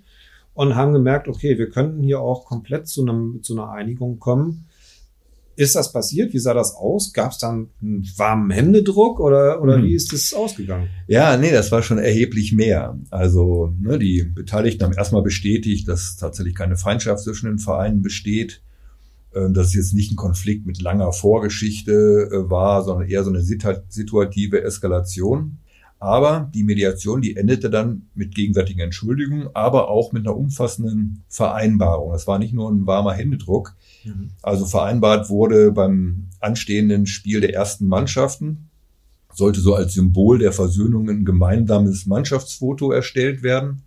und 0.53 0.75
haben 0.75 0.93
gemerkt, 0.93 1.27
okay, 1.27 1.57
wir 1.57 1.69
könnten 1.69 2.01
hier 2.01 2.19
auch 2.19 2.45
komplett 2.45 2.87
zu, 2.87 3.01
einem, 3.01 3.43
zu 3.43 3.53
einer 3.53 3.69
Einigung 3.71 4.19
kommen. 4.19 4.66
Ist 5.57 5.75
das 5.75 5.91
passiert? 5.91 6.33
Wie 6.33 6.39
sah 6.39 6.53
das 6.53 6.75
aus? 6.75 7.13
Gab 7.13 7.31
es 7.31 7.39
dann 7.39 7.69
einen 7.81 8.07
warmen 8.15 8.51
Händedruck 8.51 9.19
oder, 9.19 9.59
oder 9.59 9.77
hm. 9.77 9.85
wie 9.85 9.95
ist 9.95 10.13
das 10.13 10.31
ausgegangen? 10.31 10.87
Ja, 11.07 11.35
nee, 11.35 11.51
das 11.51 11.71
war 11.71 11.81
schon 11.81 11.97
erheblich 11.97 12.53
mehr. 12.53 12.99
Also 13.09 13.73
ne, 13.79 13.97
die 13.97 14.23
Beteiligten 14.23 14.83
haben 14.83 14.93
erstmal 14.93 15.23
bestätigt, 15.23 15.87
dass 15.87 16.15
tatsächlich 16.15 16.53
keine 16.53 16.77
Feindschaft 16.77 17.23
zwischen 17.23 17.47
den 17.47 17.57
Vereinen 17.57 18.03
besteht, 18.03 18.61
äh, 19.33 19.49
dass 19.49 19.69
es 19.69 19.73
jetzt 19.73 19.93
nicht 19.95 20.11
ein 20.11 20.15
Konflikt 20.15 20.67
mit 20.67 20.79
langer 20.79 21.11
Vorgeschichte 21.11 21.91
äh, 22.31 22.49
war, 22.51 22.83
sondern 22.83 23.09
eher 23.09 23.23
so 23.23 23.31
eine 23.31 23.41
situative 23.41 24.61
Eskalation. 24.61 25.57
Aber 25.99 26.51
die 26.53 26.63
Mediation, 26.63 27.21
die 27.21 27.35
endete 27.35 27.69
dann 27.69 28.03
mit 28.13 28.35
gegenseitigen 28.35 28.81
Entschuldigungen, 28.81 29.49
aber 29.53 29.89
auch 29.89 30.11
mit 30.11 30.27
einer 30.27 30.37
umfassenden 30.37 31.23
Vereinbarung. 31.27 32.13
Es 32.13 32.27
war 32.27 32.37
nicht 32.37 32.53
nur 32.53 32.69
ein 32.69 32.85
warmer 32.85 33.13
Händedruck. 33.13 33.75
Mhm. 34.03 34.29
Also 34.43 34.65
vereinbart 34.65 35.29
wurde 35.29 35.71
beim 35.71 36.27
anstehenden 36.39 37.07
Spiel 37.07 37.41
der 37.41 37.55
ersten 37.55 37.87
Mannschaften, 37.87 38.69
sollte 39.33 39.59
so 39.59 39.73
als 39.73 39.93
Symbol 39.93 40.37
der 40.37 40.51
Versöhnung 40.51 41.09
ein 41.09 41.25
gemeinsames 41.25 42.05
Mannschaftsfoto 42.05 42.91
erstellt 42.91 43.41
werden. 43.41 43.81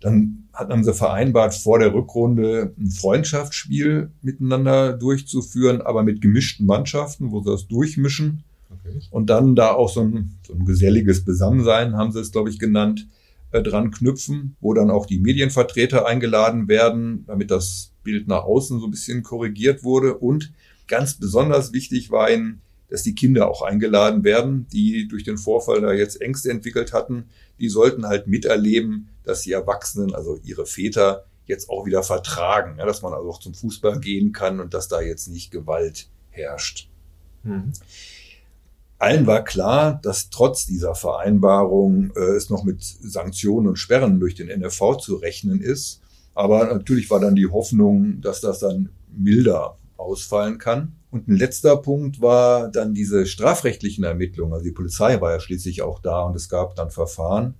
Dann 0.00 0.48
haben 0.52 0.82
sie 0.84 0.94
vereinbart, 0.94 1.54
vor 1.54 1.78
der 1.78 1.92
Rückrunde 1.92 2.74
ein 2.78 2.90
Freundschaftsspiel 2.90 4.10
miteinander 4.22 4.94
durchzuführen, 4.94 5.82
aber 5.82 6.02
mit 6.02 6.20
gemischten 6.20 6.64
Mannschaften, 6.64 7.32
wo 7.32 7.42
sie 7.42 7.50
das 7.50 7.66
durchmischen. 7.66 8.44
Okay. 8.70 9.00
Und 9.10 9.30
dann 9.30 9.54
da 9.54 9.72
auch 9.72 9.88
so 9.88 10.02
ein, 10.02 10.38
so 10.46 10.54
ein 10.54 10.64
geselliges 10.64 11.24
Besammensein, 11.24 11.96
haben 11.96 12.12
sie 12.12 12.20
es, 12.20 12.32
glaube 12.32 12.50
ich, 12.50 12.58
genannt, 12.58 13.08
äh, 13.50 13.62
dran 13.62 13.90
knüpfen, 13.90 14.56
wo 14.60 14.74
dann 14.74 14.90
auch 14.90 15.06
die 15.06 15.18
Medienvertreter 15.18 16.06
eingeladen 16.06 16.68
werden, 16.68 17.24
damit 17.26 17.50
das 17.50 17.92
Bild 18.04 18.28
nach 18.28 18.44
außen 18.44 18.78
so 18.78 18.86
ein 18.86 18.92
bisschen 18.92 19.22
korrigiert 19.22 19.82
wurde. 19.82 20.16
Und 20.16 20.52
ganz 20.86 21.14
besonders 21.14 21.72
wichtig 21.72 22.10
war 22.10 22.30
ihnen, 22.30 22.62
dass 22.88 23.02
die 23.02 23.14
Kinder 23.14 23.48
auch 23.48 23.62
eingeladen 23.62 24.24
werden, 24.24 24.66
die 24.72 25.08
durch 25.08 25.24
den 25.24 25.38
Vorfall 25.38 25.80
da 25.80 25.92
jetzt 25.92 26.20
Ängste 26.20 26.50
entwickelt 26.50 26.92
hatten. 26.92 27.26
Die 27.58 27.68
sollten 27.68 28.06
halt 28.06 28.26
miterleben, 28.26 29.08
dass 29.24 29.42
die 29.42 29.52
Erwachsenen, 29.52 30.14
also 30.14 30.38
ihre 30.44 30.66
Väter, 30.66 31.24
jetzt 31.46 31.68
auch 31.68 31.84
wieder 31.84 32.02
vertragen, 32.02 32.78
ja, 32.78 32.86
dass 32.86 33.02
man 33.02 33.12
also 33.12 33.28
auch 33.28 33.40
zum 33.40 33.54
Fußball 33.54 34.00
gehen 34.00 34.32
kann 34.32 34.60
und 34.60 34.72
dass 34.72 34.88
da 34.88 35.00
jetzt 35.00 35.28
nicht 35.28 35.50
Gewalt 35.50 36.08
herrscht. 36.30 36.88
Mhm. 37.42 37.72
Allen 39.00 39.26
war 39.26 39.42
klar, 39.44 39.98
dass 40.02 40.28
trotz 40.28 40.66
dieser 40.66 40.94
Vereinbarung 40.94 42.12
äh, 42.14 42.36
es 42.36 42.50
noch 42.50 42.64
mit 42.64 42.82
Sanktionen 42.82 43.66
und 43.66 43.78
Sperren 43.78 44.20
durch 44.20 44.34
den 44.34 44.48
NFV 44.48 44.98
zu 44.98 45.16
rechnen 45.16 45.62
ist. 45.62 46.02
Aber 46.34 46.66
natürlich 46.66 47.08
war 47.08 47.18
dann 47.18 47.34
die 47.34 47.46
Hoffnung, 47.46 48.20
dass 48.20 48.42
das 48.42 48.58
dann 48.58 48.90
milder 49.10 49.78
ausfallen 49.96 50.58
kann. 50.58 50.92
Und 51.10 51.28
ein 51.28 51.36
letzter 51.36 51.78
Punkt 51.78 52.20
war 52.20 52.68
dann 52.68 52.92
diese 52.92 53.24
strafrechtlichen 53.24 54.04
Ermittlungen. 54.04 54.52
Also 54.52 54.64
die 54.64 54.70
Polizei 54.70 55.18
war 55.18 55.32
ja 55.32 55.40
schließlich 55.40 55.80
auch 55.80 56.00
da 56.00 56.24
und 56.24 56.36
es 56.36 56.50
gab 56.50 56.76
dann 56.76 56.90
Verfahren. 56.90 57.54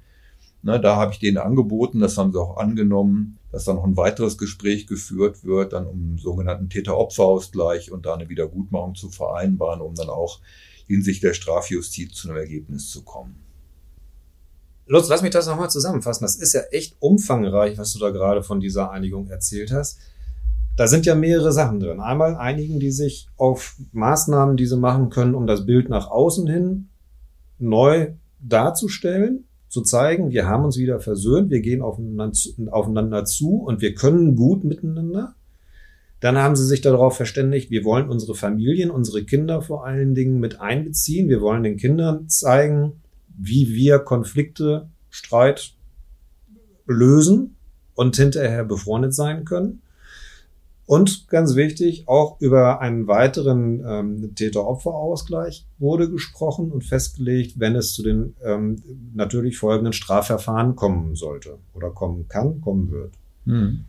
Na, 0.62 0.76
da 0.76 0.96
habe 0.96 1.12
ich 1.14 1.20
denen 1.20 1.38
angeboten, 1.38 2.00
das 2.00 2.18
haben 2.18 2.32
sie 2.32 2.38
auch 2.38 2.58
angenommen, 2.58 3.38
dass 3.50 3.64
dann 3.64 3.76
noch 3.76 3.84
ein 3.84 3.96
weiteres 3.96 4.36
Gespräch 4.36 4.86
geführt 4.86 5.42
wird, 5.42 5.72
dann 5.72 5.86
um 5.86 6.18
sogenannten 6.18 6.68
Täter-Opfer-Ausgleich 6.68 7.90
und 7.90 8.04
da 8.04 8.12
eine 8.12 8.28
Wiedergutmachung 8.28 8.94
zu 8.94 9.08
vereinbaren, 9.08 9.80
um 9.80 9.94
dann 9.94 10.10
auch 10.10 10.40
hinsichtlich 10.90 11.20
der 11.20 11.34
Strafjustiz 11.34 12.14
zu 12.14 12.28
einem 12.28 12.38
Ergebnis 12.38 12.88
zu 12.90 13.02
kommen. 13.02 13.36
Lutz, 14.86 15.08
lass 15.08 15.22
mich 15.22 15.30
das 15.30 15.46
nochmal 15.46 15.70
zusammenfassen. 15.70 16.24
Das 16.24 16.34
ist 16.34 16.52
ja 16.52 16.62
echt 16.72 16.96
umfangreich, 16.98 17.78
was 17.78 17.92
du 17.92 18.00
da 18.00 18.10
gerade 18.10 18.42
von 18.42 18.58
dieser 18.58 18.90
Einigung 18.90 19.28
erzählt 19.28 19.70
hast. 19.70 19.98
Da 20.76 20.88
sind 20.88 21.06
ja 21.06 21.14
mehrere 21.14 21.52
Sachen 21.52 21.78
drin. 21.78 22.00
Einmal 22.00 22.34
einigen 22.36 22.80
die 22.80 22.90
sich 22.90 23.28
auf 23.36 23.76
Maßnahmen, 23.92 24.56
die 24.56 24.66
sie 24.66 24.76
machen 24.76 25.10
können, 25.10 25.36
um 25.36 25.46
das 25.46 25.64
Bild 25.64 25.88
nach 25.88 26.10
außen 26.10 26.48
hin 26.48 26.88
neu 27.58 28.14
darzustellen, 28.40 29.44
zu 29.68 29.82
zeigen, 29.82 30.30
wir 30.30 30.48
haben 30.48 30.64
uns 30.64 30.76
wieder 30.76 30.98
versöhnt, 30.98 31.50
wir 31.50 31.60
gehen 31.60 31.82
aufeinander 31.82 33.24
zu 33.24 33.58
und 33.58 33.80
wir 33.80 33.94
können 33.94 34.34
gut 34.34 34.64
miteinander. 34.64 35.36
Dann 36.20 36.36
haben 36.36 36.54
sie 36.54 36.66
sich 36.66 36.82
darauf 36.82 37.16
verständigt, 37.16 37.70
wir 37.70 37.84
wollen 37.84 38.10
unsere 38.10 38.34
Familien, 38.34 38.90
unsere 38.90 39.24
Kinder 39.24 39.62
vor 39.62 39.86
allen 39.86 40.14
Dingen 40.14 40.38
mit 40.38 40.60
einbeziehen. 40.60 41.28
Wir 41.28 41.40
wollen 41.40 41.62
den 41.62 41.78
Kindern 41.78 42.28
zeigen, 42.28 43.00
wie 43.28 43.70
wir 43.70 44.00
Konflikte, 44.00 44.88
Streit 45.08 45.72
lösen 46.86 47.56
und 47.94 48.16
hinterher 48.16 48.64
befreundet 48.64 49.14
sein 49.14 49.44
können. 49.44 49.80
Und 50.90 51.28
ganz 51.28 51.54
wichtig, 51.54 52.08
auch 52.08 52.40
über 52.40 52.80
einen 52.80 53.06
weiteren 53.06 53.80
ähm, 53.86 54.34
Täter-Opfer-Ausgleich 54.34 55.64
wurde 55.78 56.10
gesprochen 56.10 56.72
und 56.72 56.82
festgelegt, 56.82 57.60
wenn 57.60 57.76
es 57.76 57.94
zu 57.94 58.02
den 58.02 58.34
ähm, 58.42 58.82
natürlich 59.14 59.56
folgenden 59.56 59.92
Strafverfahren 59.92 60.74
kommen 60.74 61.14
sollte 61.14 61.58
oder 61.74 61.90
kommen 61.90 62.26
kann, 62.26 62.60
kommen 62.60 62.90
wird. 62.90 63.12
Hm. 63.46 63.84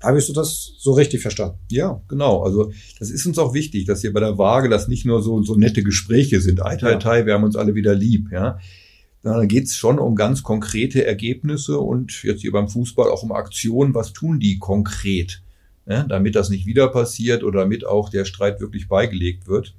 Habe 0.00 0.18
ich 0.18 0.26
so 0.26 0.32
das 0.32 0.74
so 0.78 0.92
richtig 0.92 1.22
verstanden? 1.22 1.58
Ja, 1.70 2.00
genau. 2.08 2.42
Also 2.42 2.72
das 2.98 3.10
ist 3.10 3.26
uns 3.26 3.38
auch 3.38 3.52
wichtig, 3.52 3.84
dass 3.84 4.00
hier 4.00 4.12
bei 4.12 4.20
der 4.20 4.38
Waage 4.38 4.68
das 4.68 4.86
nicht 4.86 5.04
nur 5.04 5.22
so, 5.22 5.42
so 5.42 5.56
nette 5.56 5.82
Gespräche 5.82 6.40
sind. 6.40 6.64
Ei, 6.64 6.76
tai, 6.76 6.96
tai, 6.96 7.26
wir 7.26 7.34
haben 7.34 7.44
uns 7.44 7.56
alle 7.56 7.74
wieder 7.74 7.94
lieb. 7.94 8.30
Ja, 8.30 8.58
da 9.22 9.44
geht 9.44 9.64
es 9.64 9.76
schon 9.76 9.98
um 9.98 10.14
ganz 10.14 10.44
konkrete 10.44 11.04
Ergebnisse 11.04 11.78
und 11.78 12.22
jetzt 12.22 12.42
hier 12.42 12.52
beim 12.52 12.68
Fußball 12.68 13.10
auch 13.10 13.24
um 13.24 13.32
Aktionen. 13.32 13.92
Was 13.94 14.12
tun 14.12 14.38
die 14.38 14.58
konkret, 14.58 15.42
ja, 15.86 16.04
damit 16.04 16.36
das 16.36 16.48
nicht 16.48 16.66
wieder 16.66 16.88
passiert 16.88 17.42
oder 17.42 17.60
damit 17.60 17.84
auch 17.84 18.08
der 18.08 18.24
Streit 18.24 18.60
wirklich 18.60 18.86
beigelegt 18.86 19.48
wird? 19.48 19.74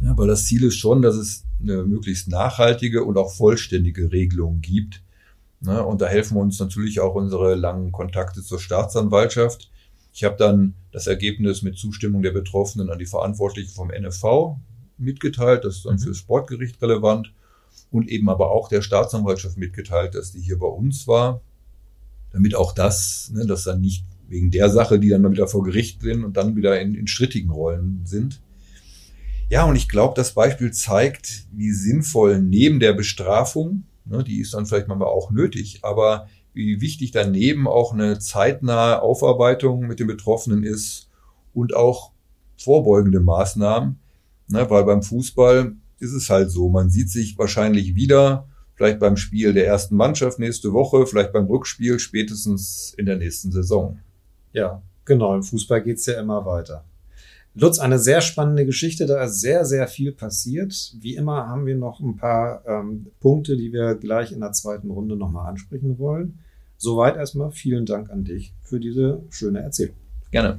Ja, 0.00 0.16
weil 0.16 0.28
das 0.28 0.46
Ziel 0.46 0.62
ist 0.64 0.76
schon, 0.76 1.02
dass 1.02 1.16
es 1.16 1.44
eine 1.60 1.82
möglichst 1.82 2.28
nachhaltige 2.28 3.02
und 3.02 3.16
auch 3.16 3.34
vollständige 3.34 4.12
Regelung 4.12 4.60
gibt 4.60 5.03
Ne? 5.64 5.84
Und 5.84 6.00
da 6.00 6.06
helfen 6.06 6.36
uns 6.36 6.58
natürlich 6.60 7.00
auch 7.00 7.14
unsere 7.14 7.54
langen 7.54 7.92
Kontakte 7.92 8.42
zur 8.42 8.60
Staatsanwaltschaft. 8.60 9.70
Ich 10.12 10.24
habe 10.24 10.36
dann 10.36 10.74
das 10.92 11.06
Ergebnis 11.06 11.62
mit 11.62 11.76
Zustimmung 11.76 12.22
der 12.22 12.30
Betroffenen 12.30 12.90
an 12.90 12.98
die 12.98 13.06
Verantwortlichen 13.06 13.74
vom 13.74 13.88
NFV 13.88 14.56
mitgeteilt. 14.98 15.64
Das 15.64 15.76
ist 15.76 15.86
dann 15.86 15.94
mhm. 15.94 16.00
fürs 16.00 16.18
Sportgericht 16.18 16.80
relevant. 16.82 17.32
Und 17.90 18.08
eben 18.08 18.28
aber 18.28 18.50
auch 18.50 18.68
der 18.68 18.82
Staatsanwaltschaft 18.82 19.56
mitgeteilt, 19.56 20.14
dass 20.14 20.32
die 20.32 20.40
hier 20.40 20.58
bei 20.58 20.66
uns 20.66 21.06
war. 21.06 21.40
Damit 22.32 22.54
auch 22.54 22.72
das, 22.72 23.30
ne, 23.32 23.46
dass 23.46 23.64
dann 23.64 23.80
nicht 23.80 24.04
wegen 24.28 24.50
der 24.50 24.68
Sache, 24.68 24.98
die 24.98 25.08
dann 25.08 25.30
wieder 25.30 25.46
vor 25.46 25.62
Gericht 25.62 26.02
sind 26.02 26.24
und 26.24 26.36
dann 26.36 26.56
wieder 26.56 26.80
in, 26.80 26.94
in 26.94 27.06
strittigen 27.06 27.50
Rollen 27.50 28.02
sind. 28.04 28.40
Ja, 29.48 29.64
und 29.64 29.76
ich 29.76 29.88
glaube, 29.88 30.14
das 30.16 30.32
Beispiel 30.32 30.72
zeigt, 30.72 31.46
wie 31.52 31.70
sinnvoll 31.70 32.40
neben 32.40 32.80
der 32.80 32.94
Bestrafung 32.94 33.84
die 34.04 34.40
ist 34.40 34.54
dann 34.54 34.66
vielleicht 34.66 34.88
manchmal 34.88 35.08
auch 35.08 35.30
nötig, 35.30 35.80
aber 35.82 36.28
wie 36.52 36.80
wichtig 36.80 37.10
daneben 37.10 37.66
auch 37.66 37.92
eine 37.92 38.18
zeitnahe 38.18 39.02
Aufarbeitung 39.02 39.86
mit 39.86 40.00
den 40.00 40.06
Betroffenen 40.06 40.62
ist 40.62 41.08
und 41.52 41.74
auch 41.74 42.12
vorbeugende 42.56 43.20
Maßnahmen, 43.20 43.98
ne, 44.48 44.70
weil 44.70 44.84
beim 44.84 45.02
Fußball 45.02 45.74
ist 45.98 46.12
es 46.12 46.30
halt 46.30 46.50
so, 46.50 46.68
man 46.68 46.90
sieht 46.90 47.10
sich 47.10 47.38
wahrscheinlich 47.38 47.94
wieder, 47.94 48.48
vielleicht 48.74 49.00
beim 49.00 49.16
Spiel 49.16 49.52
der 49.52 49.66
ersten 49.66 49.96
Mannschaft 49.96 50.38
nächste 50.38 50.72
Woche, 50.72 51.06
vielleicht 51.06 51.32
beim 51.32 51.46
Rückspiel 51.46 51.98
spätestens 51.98 52.94
in 52.96 53.06
der 53.06 53.16
nächsten 53.16 53.52
Saison. 53.52 53.98
Ja, 54.52 54.82
genau, 55.04 55.34
im 55.34 55.42
Fußball 55.42 55.82
geht's 55.82 56.06
ja 56.06 56.20
immer 56.20 56.44
weiter. 56.44 56.84
Lutz, 57.56 57.78
eine 57.78 58.00
sehr 58.00 58.20
spannende 58.20 58.66
Geschichte, 58.66 59.06
da 59.06 59.22
ist 59.22 59.40
sehr, 59.40 59.64
sehr 59.64 59.86
viel 59.86 60.10
passiert. 60.10 60.94
Wie 60.98 61.14
immer 61.14 61.46
haben 61.46 61.66
wir 61.66 61.76
noch 61.76 62.00
ein 62.00 62.16
paar 62.16 62.64
ähm, 62.66 63.06
Punkte, 63.20 63.56
die 63.56 63.72
wir 63.72 63.94
gleich 63.94 64.32
in 64.32 64.40
der 64.40 64.50
zweiten 64.50 64.90
Runde 64.90 65.16
nochmal 65.16 65.48
ansprechen 65.48 65.98
wollen. 65.98 66.40
Soweit 66.78 67.16
erstmal 67.16 67.52
vielen 67.52 67.86
Dank 67.86 68.10
an 68.10 68.24
dich 68.24 68.52
für 68.62 68.80
diese 68.80 69.22
schöne 69.30 69.60
Erzählung. 69.60 69.94
Gerne. 70.32 70.58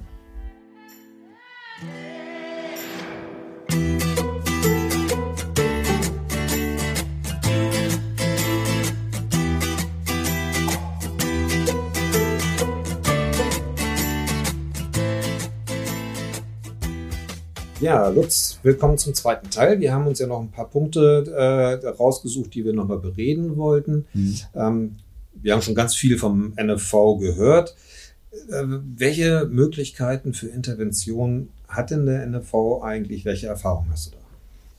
Ja, 17.86 18.10
Lutz, 18.10 18.58
willkommen 18.64 18.98
zum 18.98 19.14
zweiten 19.14 19.52
Teil. 19.52 19.80
Wir 19.80 19.94
haben 19.94 20.08
uns 20.08 20.18
ja 20.18 20.26
noch 20.26 20.42
ein 20.42 20.50
paar 20.50 20.68
Punkte 20.68 21.24
äh, 21.32 21.88
rausgesucht, 21.88 22.56
die 22.56 22.66
wir 22.66 22.74
nochmal 22.74 22.98
bereden 22.98 23.58
wollten. 23.58 24.08
Mhm. 24.16 24.40
Ähm, 24.56 24.96
wir 25.36 25.54
haben 25.54 25.62
schon 25.62 25.76
ganz 25.76 25.96
viel 25.96 26.18
vom 26.18 26.56
NFV 26.60 27.20
gehört. 27.20 27.76
Äh, 28.50 28.64
welche 28.98 29.48
Möglichkeiten 29.52 30.34
für 30.34 30.48
Intervention 30.48 31.50
hat 31.68 31.92
denn 31.92 32.08
der 32.08 32.26
NFV 32.26 32.82
eigentlich? 32.82 33.24
Welche 33.24 33.46
Erfahrungen 33.46 33.92
hast 33.92 34.08
du 34.08 34.12
da? 34.14 34.18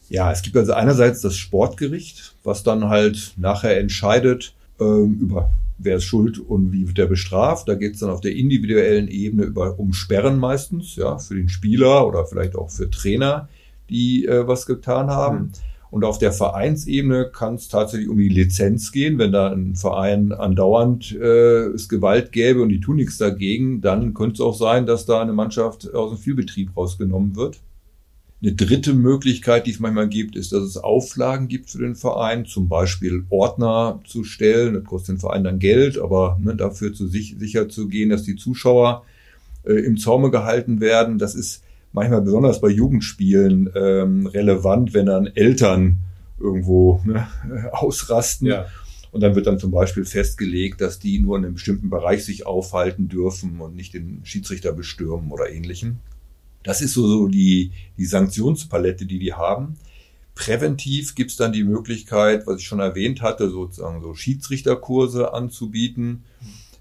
Ja, 0.09 0.33
es 0.33 0.43
gibt 0.43 0.57
also 0.57 0.73
einerseits 0.73 1.21
das 1.21 1.37
Sportgericht, 1.37 2.35
was 2.43 2.65
dann 2.65 2.89
halt 2.89 3.35
nachher 3.37 3.79
entscheidet 3.79 4.53
ähm, 4.81 5.21
über 5.21 5.53
wer 5.79 5.97
ist 5.97 6.05
schuld 6.05 6.39
und 6.39 6.73
wie 6.73 6.87
wird 6.87 6.99
er 6.99 7.07
bestraft. 7.07 7.69
Da 7.69 7.75
geht 7.75 7.95
es 7.95 8.01
dann 8.01 8.11
auf 8.11 8.21
der 8.21 8.35
individuellen 8.35 9.09
Ebene 9.09 9.45
über 9.45 9.79
um 9.79 9.93
Sperren 9.93 10.39
meistens, 10.39 10.97
ja, 10.97 11.19
für 11.19 11.35
den 11.35 11.49
Spieler 11.49 12.07
oder 12.07 12.27
vielleicht 12.27 12.57
auch 12.57 12.71
für 12.71 12.91
Trainer, 12.91 13.49
die 13.91 14.27
äh, 14.27 14.47
was 14.47 14.67
getan 14.67 15.11
haben. 15.11 15.37
Mhm. 15.39 15.53
Und 15.91 16.05
auf 16.05 16.19
der 16.19 16.33
Vereinsebene 16.33 17.31
kann 17.33 17.55
es 17.55 17.69
tatsächlich 17.69 18.09
um 18.09 18.19
die 18.19 18.29
Lizenz 18.29 18.93
gehen. 18.93 19.19
Wenn 19.19 19.33
da 19.33 19.51
ein 19.51 19.77
Verein 19.77 20.33
andauernd 20.33 21.13
äh, 21.13 21.69
es 21.69 21.89
Gewalt 21.89 22.33
gäbe 22.33 22.61
und 22.61 22.71
die 22.71 22.81
tun 22.81 22.97
nichts 22.97 23.19
dagegen, 23.19 23.81
dann 23.81 24.13
könnte 24.13 24.35
es 24.35 24.41
auch 24.41 24.57
sein, 24.57 24.87
dass 24.87 25.07
da 25.07 25.23
eine 25.23 25.33
Mannschaft 25.33 25.95
aus 25.95 26.11
dem 26.11 26.19
Spielbetrieb 26.19 26.77
rausgenommen 26.77 27.37
wird. 27.37 27.61
Eine 28.43 28.53
dritte 28.53 28.93
Möglichkeit, 28.93 29.67
die 29.67 29.71
es 29.71 29.81
manchmal 29.81 30.09
gibt, 30.09 30.37
ist, 30.37 30.53
dass 30.53 30.63
es 30.63 30.77
Auflagen 30.77 31.49
gibt 31.49 31.71
für 31.71 31.79
den 31.79 31.97
Verein, 31.97 32.45
zum 32.45 32.69
Beispiel 32.69 33.25
Ordner 33.31 34.01
zu 34.07 34.25
stellen. 34.25 34.75
Das 34.75 34.85
kostet 34.85 35.17
den 35.17 35.21
Verein 35.21 35.43
dann 35.43 35.59
Geld, 35.59 35.99
aber 35.99 36.39
ne, 36.43 36.55
dafür 36.55 36.93
zu 36.93 37.09
sich, 37.09 37.37
sicher 37.39 37.69
zu 37.71 37.89
gehen, 37.89 38.11
dass 38.11 38.25
die 38.25 38.37
Zuschauer 38.37 39.05
äh, 39.65 39.73
im 39.73 39.97
Zaume 39.97 40.31
gehalten 40.31 40.81
werden. 40.81 41.19
Das 41.19 41.35
ist 41.35 41.63
manchmal 41.93 42.21
besonders 42.21 42.61
bei 42.61 42.69
Jugendspielen 42.69 43.71
ähm, 43.75 44.27
relevant, 44.27 44.93
wenn 44.93 45.07
dann 45.07 45.29
Eltern 45.29 45.97
irgendwo 46.39 47.01
ne, 47.05 47.27
ausrasten. 47.73 48.49
Ja. 48.49 48.67
Und 49.13 49.23
dann 49.23 49.35
wird 49.35 49.47
dann 49.47 49.59
zum 49.59 49.71
Beispiel 49.71 50.05
festgelegt, 50.05 50.83
dass 50.83 50.99
die 50.99 51.21
nur 51.21 51.39
in 51.39 51.45
einem 51.47 51.55
bestimmten 51.55 51.89
Bereich 51.89 52.23
sich 52.27 52.45
aufhalten 52.45 53.09
dürfen 53.09 53.61
und 53.61 53.75
nicht 53.75 53.95
den 53.95 54.21
Schiedsrichter 54.25 54.75
bestürmen 54.75 55.31
oder 55.31 55.51
ähnlichem. 55.51 56.01
Das 56.67 56.81
ist 56.81 56.95
so, 56.95 57.07
so 57.07 57.29
die, 57.29 57.71
die 57.97 58.05
Sanktionspalette, 58.05 59.07
die 59.07 59.21
die 59.21 59.33
haben. 59.33 59.77
Präventiv 60.35 61.15
gibt's 61.15 61.37
dann 61.37 61.53
die 61.53 61.65
Möglichkeit, 61.65 62.47
was 62.47 62.61
ich 62.61 62.67
schon 62.67 62.81
erwähnt 62.81 63.23
hatte, 63.23 63.49
sozusagen 63.49 64.03
so 64.03 64.15
Schiedsrichterkurse 64.15 65.33
anzubieten. 65.33 66.25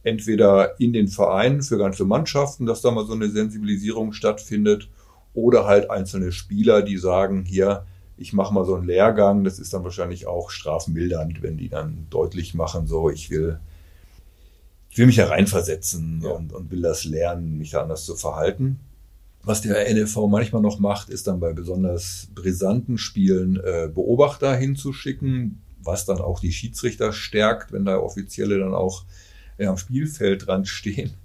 Entweder 0.04 0.80
in 0.80 0.91
den 0.91 1.08
Vereinen 1.08 1.62
für 1.62 1.78
ganze 1.78 2.04
Mannschaften, 2.04 2.65
dass 2.65 2.82
da 2.82 2.89
mal 2.89 3.06
so 3.06 3.13
eine 3.13 3.30
Sensibilisierung 3.30 4.12
stattfindet, 4.12 4.89
oder 5.36 5.65
halt 5.65 5.91
einzelne 5.91 6.32
Spieler, 6.32 6.82
die 6.82 6.98
sagen, 6.98 7.43
hier, 7.43 7.86
ich 8.17 8.34
mache 8.34 8.54
mal 8.54 8.65
so 8.65 8.76
einen 8.76 8.88
Lehrgang, 8.88 9.43
das 9.43 9.60
ist 9.60 9.74
dann 9.74 9.84
wahrscheinlich 9.84 10.26
auch 10.26 10.50
strafmildernd, 10.50 11.43
wenn 11.43 11.58
die 11.58 11.69
dann 11.69 12.08
deutlich 12.10 12.54
machen, 12.56 12.88
so, 12.88 13.10
ich 13.10 13.30
will, 13.30 13.60
ich 14.89 14.98
will 14.98 15.06
mich 15.06 15.17
da 15.17 15.28
reinversetzen 15.28 16.21
ja. 16.24 16.32
und, 16.32 16.54
und 16.54 16.71
will 16.71 16.82
das 16.82 17.04
lernen, 17.04 17.58
mich 17.58 17.71
da 17.71 17.82
anders 17.82 18.06
zu 18.06 18.15
verhalten. 18.15 18.80
Was 19.46 19.62
der 19.62 19.94
NFV 19.94 20.28
manchmal 20.28 20.64
noch 20.64 20.80
macht, 20.80 21.10
ist 21.10 21.28
dann 21.28 21.40
bei 21.40 21.54
besonders 21.54 22.30
brisanten 22.34 22.98
Spielen 22.98 23.58
äh, 23.58 23.90
Beobachter 23.94 24.56
hinzuschicken, 24.56 25.62
was 25.84 26.06
dann 26.06 26.20
auch 26.20 26.40
die 26.40 26.52
Schiedsrichter 26.52 27.14
stärkt, 27.14 27.72
wenn 27.72 27.86
da 27.86 28.00
Offizielle 28.00 28.58
dann 28.58 28.74
auch 28.74 29.06
ja, 29.60 29.70
am 29.70 29.78
Spielfeld 29.78 30.48
dran 30.48 30.66
stehen. 30.66 31.14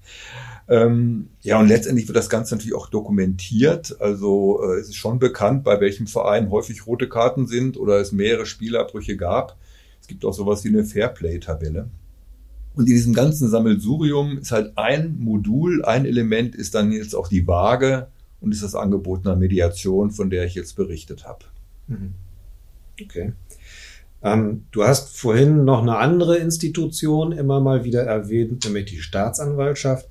Ähm, 0.69 1.31
ja, 1.41 1.59
und 1.59 1.67
letztendlich 1.67 2.07
wird 2.07 2.17
das 2.17 2.31
Ganze 2.31 2.55
natürlich 2.55 2.77
auch 2.77 2.89
dokumentiert. 2.89 4.01
Also 4.01 4.63
äh, 4.63 4.79
es 4.79 4.91
ist 4.91 4.95
schon 4.95 5.19
bekannt, 5.19 5.65
bei 5.65 5.81
welchem 5.81 6.07
Verein 6.07 6.49
häufig 6.53 6.87
rote 6.87 7.09
Karten 7.09 7.49
sind 7.49 7.77
oder 7.77 7.97
es 7.97 8.13
mehrere 8.13 8.47
Spielabbrüche 8.47 9.17
gab. 9.17 9.57
Es 10.01 10.07
gibt 10.07 10.25
auch 10.25 10.33
sowas 10.33 10.63
wie 10.63 10.69
eine 10.69 10.85
Fairplay-Tabelle. 10.85 11.91
Und 12.75 12.89
in 12.89 12.95
diesem 12.95 13.15
ganzen 13.15 13.49
Sammelsurium 13.49 14.39
ist 14.39 14.53
halt 14.53 14.77
ein 14.79 15.17
Modul, 15.19 15.85
ein 15.85 16.07
Element 16.07 16.55
ist 16.55 16.75
dann 16.75 16.93
jetzt 16.93 17.15
auch 17.15 17.29
die 17.29 17.47
Waage 17.47 18.09
und 18.41 18.53
ist 18.53 18.63
das 18.63 18.75
Angebot 18.75 19.27
einer 19.27 19.37
Mediation, 19.37 20.11
von 20.11 20.31
der 20.31 20.45
ich 20.45 20.55
jetzt 20.55 20.77
berichtet 20.77 21.27
habe. 21.27 21.45
Mhm. 21.89 22.15
Okay. 23.01 23.33
Ähm, 24.23 24.65
du 24.71 24.85
hast 24.85 25.17
vorhin 25.17 25.65
noch 25.65 25.83
eine 25.83 25.97
andere 25.97 26.37
Institution 26.37 27.33
immer 27.33 27.61
mal 27.61 27.85
wieder 27.85 28.03
erwähnt, 28.03 28.65
nämlich 28.65 28.87
die 28.87 29.01
Staatsanwaltschaft. 29.01 30.09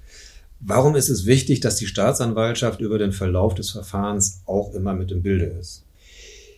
Warum 0.60 0.96
ist 0.96 1.10
es 1.10 1.26
wichtig, 1.26 1.62
dass 1.62 1.78
die 1.78 1.86
Staatsanwaltschaft 1.86 2.82
über 2.82 2.98
den 2.98 3.12
Verlauf 3.12 3.56
des 3.56 3.72
Verfahrens 3.72 4.42
auch 4.46 4.74
immer 4.74 4.94
mit 4.94 5.12
im 5.12 5.22
Bilde 5.22 5.46
ist? 5.46 5.86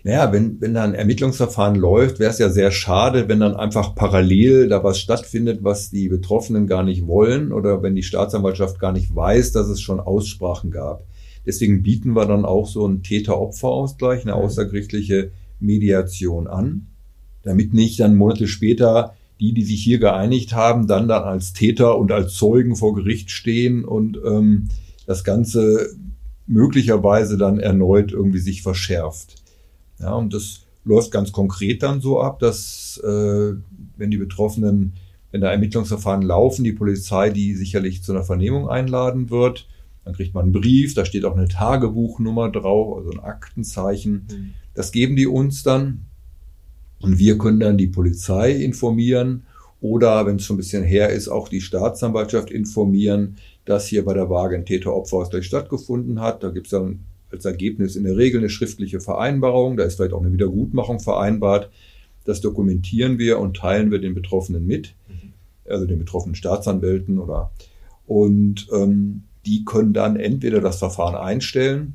Naja, 0.03 0.33
wenn, 0.33 0.59
wenn 0.61 0.73
da 0.73 0.83
ein 0.83 0.95
Ermittlungsverfahren 0.95 1.75
läuft, 1.75 2.19
wäre 2.19 2.31
es 2.31 2.39
ja 2.39 2.49
sehr 2.49 2.71
schade, 2.71 3.27
wenn 3.27 3.39
dann 3.39 3.55
einfach 3.55 3.93
parallel 3.93 4.67
da 4.67 4.83
was 4.83 4.99
stattfindet, 4.99 5.63
was 5.63 5.91
die 5.91 6.09
Betroffenen 6.09 6.65
gar 6.65 6.83
nicht 6.83 7.05
wollen 7.05 7.51
oder 7.51 7.83
wenn 7.83 7.95
die 7.95 8.03
Staatsanwaltschaft 8.03 8.79
gar 8.79 8.93
nicht 8.93 9.15
weiß, 9.15 9.51
dass 9.51 9.67
es 9.67 9.79
schon 9.79 9.99
Aussprachen 9.99 10.71
gab. 10.71 11.03
Deswegen 11.45 11.83
bieten 11.83 12.13
wir 12.13 12.25
dann 12.25 12.45
auch 12.45 12.67
so 12.67 12.85
einen 12.85 13.03
Täter-Opfer-Ausgleich, 13.03 14.23
eine 14.23 14.35
außergerichtliche 14.35 15.31
Mediation 15.59 16.47
an, 16.47 16.87
damit 17.43 17.73
nicht 17.73 17.99
dann 17.99 18.15
Monate 18.15 18.47
später 18.47 19.13
die, 19.39 19.53
die 19.53 19.63
sich 19.63 19.83
hier 19.83 19.97
geeinigt 19.97 20.53
haben, 20.53 20.85
dann 20.85 21.07
dann 21.07 21.23
als 21.23 21.53
Täter 21.53 21.97
und 21.97 22.11
als 22.11 22.35
Zeugen 22.35 22.75
vor 22.75 22.93
Gericht 22.93 23.31
stehen 23.31 23.83
und 23.83 24.19
ähm, 24.23 24.69
das 25.07 25.23
Ganze 25.23 25.95
möglicherweise 26.45 27.37
dann 27.37 27.59
erneut 27.59 28.11
irgendwie 28.11 28.39
sich 28.39 28.61
verschärft. 28.61 29.40
Ja, 30.01 30.13
und 30.13 30.33
das 30.33 30.61
läuft 30.83 31.11
ganz 31.11 31.31
konkret 31.31 31.83
dann 31.83 32.01
so 32.01 32.21
ab, 32.21 32.39
dass 32.39 32.99
äh, 33.03 33.53
wenn 33.97 34.11
die 34.11 34.17
Betroffenen, 34.17 34.93
wenn 35.31 35.41
da 35.41 35.51
Ermittlungsverfahren 35.51 36.23
laufen, 36.23 36.63
die 36.63 36.73
Polizei 36.73 37.29
die 37.29 37.55
sicherlich 37.55 38.03
zu 38.03 38.11
einer 38.11 38.23
Vernehmung 38.23 38.67
einladen 38.67 39.29
wird. 39.29 39.67
Dann 40.03 40.15
kriegt 40.15 40.33
man 40.33 40.45
einen 40.45 40.53
Brief, 40.53 40.95
da 40.95 41.05
steht 41.05 41.25
auch 41.25 41.37
eine 41.37 41.47
Tagebuchnummer 41.47 42.49
drauf, 42.49 42.97
also 42.97 43.11
ein 43.11 43.19
Aktenzeichen. 43.19 44.27
Mhm. 44.31 44.53
Das 44.73 44.91
geben 44.91 45.15
die 45.15 45.27
uns 45.27 45.61
dann. 45.63 46.05
Und 46.99 47.19
wir 47.19 47.37
können 47.37 47.59
dann 47.59 47.77
die 47.77 47.87
Polizei 47.87 48.51
informieren 48.51 49.43
oder, 49.79 50.25
wenn 50.25 50.35
es 50.35 50.45
schon 50.45 50.55
ein 50.55 50.57
bisschen 50.57 50.83
her 50.83 51.09
ist, 51.09 51.27
auch 51.27 51.49
die 51.49 51.61
Staatsanwaltschaft 51.61 52.51
informieren, 52.51 53.37
dass 53.65 53.87
hier 53.87 54.05
bei 54.05 54.13
der 54.13 54.29
Waage 54.29 54.55
ein 54.55 54.65
Täter-Opfer-Ausgleich 54.65 55.45
stattgefunden 55.45 56.19
hat. 56.19 56.43
Da 56.43 56.49
gibt 56.49 56.67
es 56.67 56.71
dann 56.71 56.99
als 57.31 57.45
Ergebnis 57.45 57.95
in 57.95 58.03
der 58.03 58.17
Regel 58.17 58.39
eine 58.39 58.49
schriftliche 58.49 58.99
Vereinbarung. 58.99 59.77
Da 59.77 59.83
ist 59.83 59.95
vielleicht 59.95 60.13
auch 60.13 60.21
eine 60.21 60.33
Wiedergutmachung 60.33 60.99
vereinbart. 60.99 61.69
Das 62.25 62.41
dokumentieren 62.41 63.17
wir 63.17 63.39
und 63.39 63.57
teilen 63.57 63.91
wir 63.91 63.99
den 63.99 64.13
Betroffenen 64.13 64.65
mit, 64.65 64.93
also 65.67 65.85
den 65.85 65.99
betroffenen 65.99 66.35
Staatsanwälten 66.35 67.19
oder 67.19 67.51
und 68.11 68.67
ähm, 68.73 69.23
die 69.45 69.63
können 69.63 69.93
dann 69.93 70.17
entweder 70.17 70.59
das 70.59 70.79
Verfahren 70.79 71.15
einstellen 71.15 71.93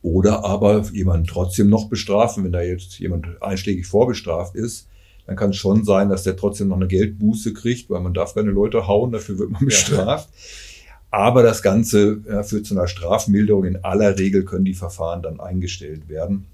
oder 0.00 0.44
aber 0.44 0.82
jemanden 0.92 1.26
trotzdem 1.26 1.68
noch 1.68 1.88
bestrafen, 1.88 2.42
wenn 2.42 2.52
da 2.52 2.62
jetzt 2.62 2.98
jemand 2.98 3.26
einschlägig 3.42 3.86
vorbestraft 3.86 4.54
ist. 4.56 4.88
Dann 5.26 5.36
kann 5.36 5.50
es 5.50 5.56
schon 5.56 5.84
sein, 5.84 6.08
dass 6.08 6.24
der 6.24 6.36
trotzdem 6.36 6.68
noch 6.68 6.76
eine 6.76 6.88
Geldbuße 6.88 7.52
kriegt, 7.52 7.90
weil 7.90 8.00
man 8.00 8.14
darf 8.14 8.34
keine 8.34 8.50
Leute 8.50 8.88
hauen, 8.88 9.12
dafür 9.12 9.38
wird 9.38 9.50
man 9.50 9.64
bestraft. 9.64 10.30
Ja. 10.32 10.71
Aber 11.12 11.42
das 11.42 11.62
Ganze 11.62 12.22
ja, 12.26 12.42
führt 12.42 12.64
zu 12.64 12.74
einer 12.74 12.88
Strafmilderung. 12.88 13.64
In 13.64 13.84
aller 13.84 14.18
Regel 14.18 14.44
können 14.44 14.64
die 14.64 14.74
Verfahren 14.74 15.22
dann 15.22 15.40
eingestellt 15.40 16.08
werden. 16.08 16.46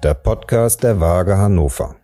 der 0.02 0.16
Podcast 0.16 0.82
der 0.82 1.00
Waage 1.00 1.38
Hannover. 1.38 1.99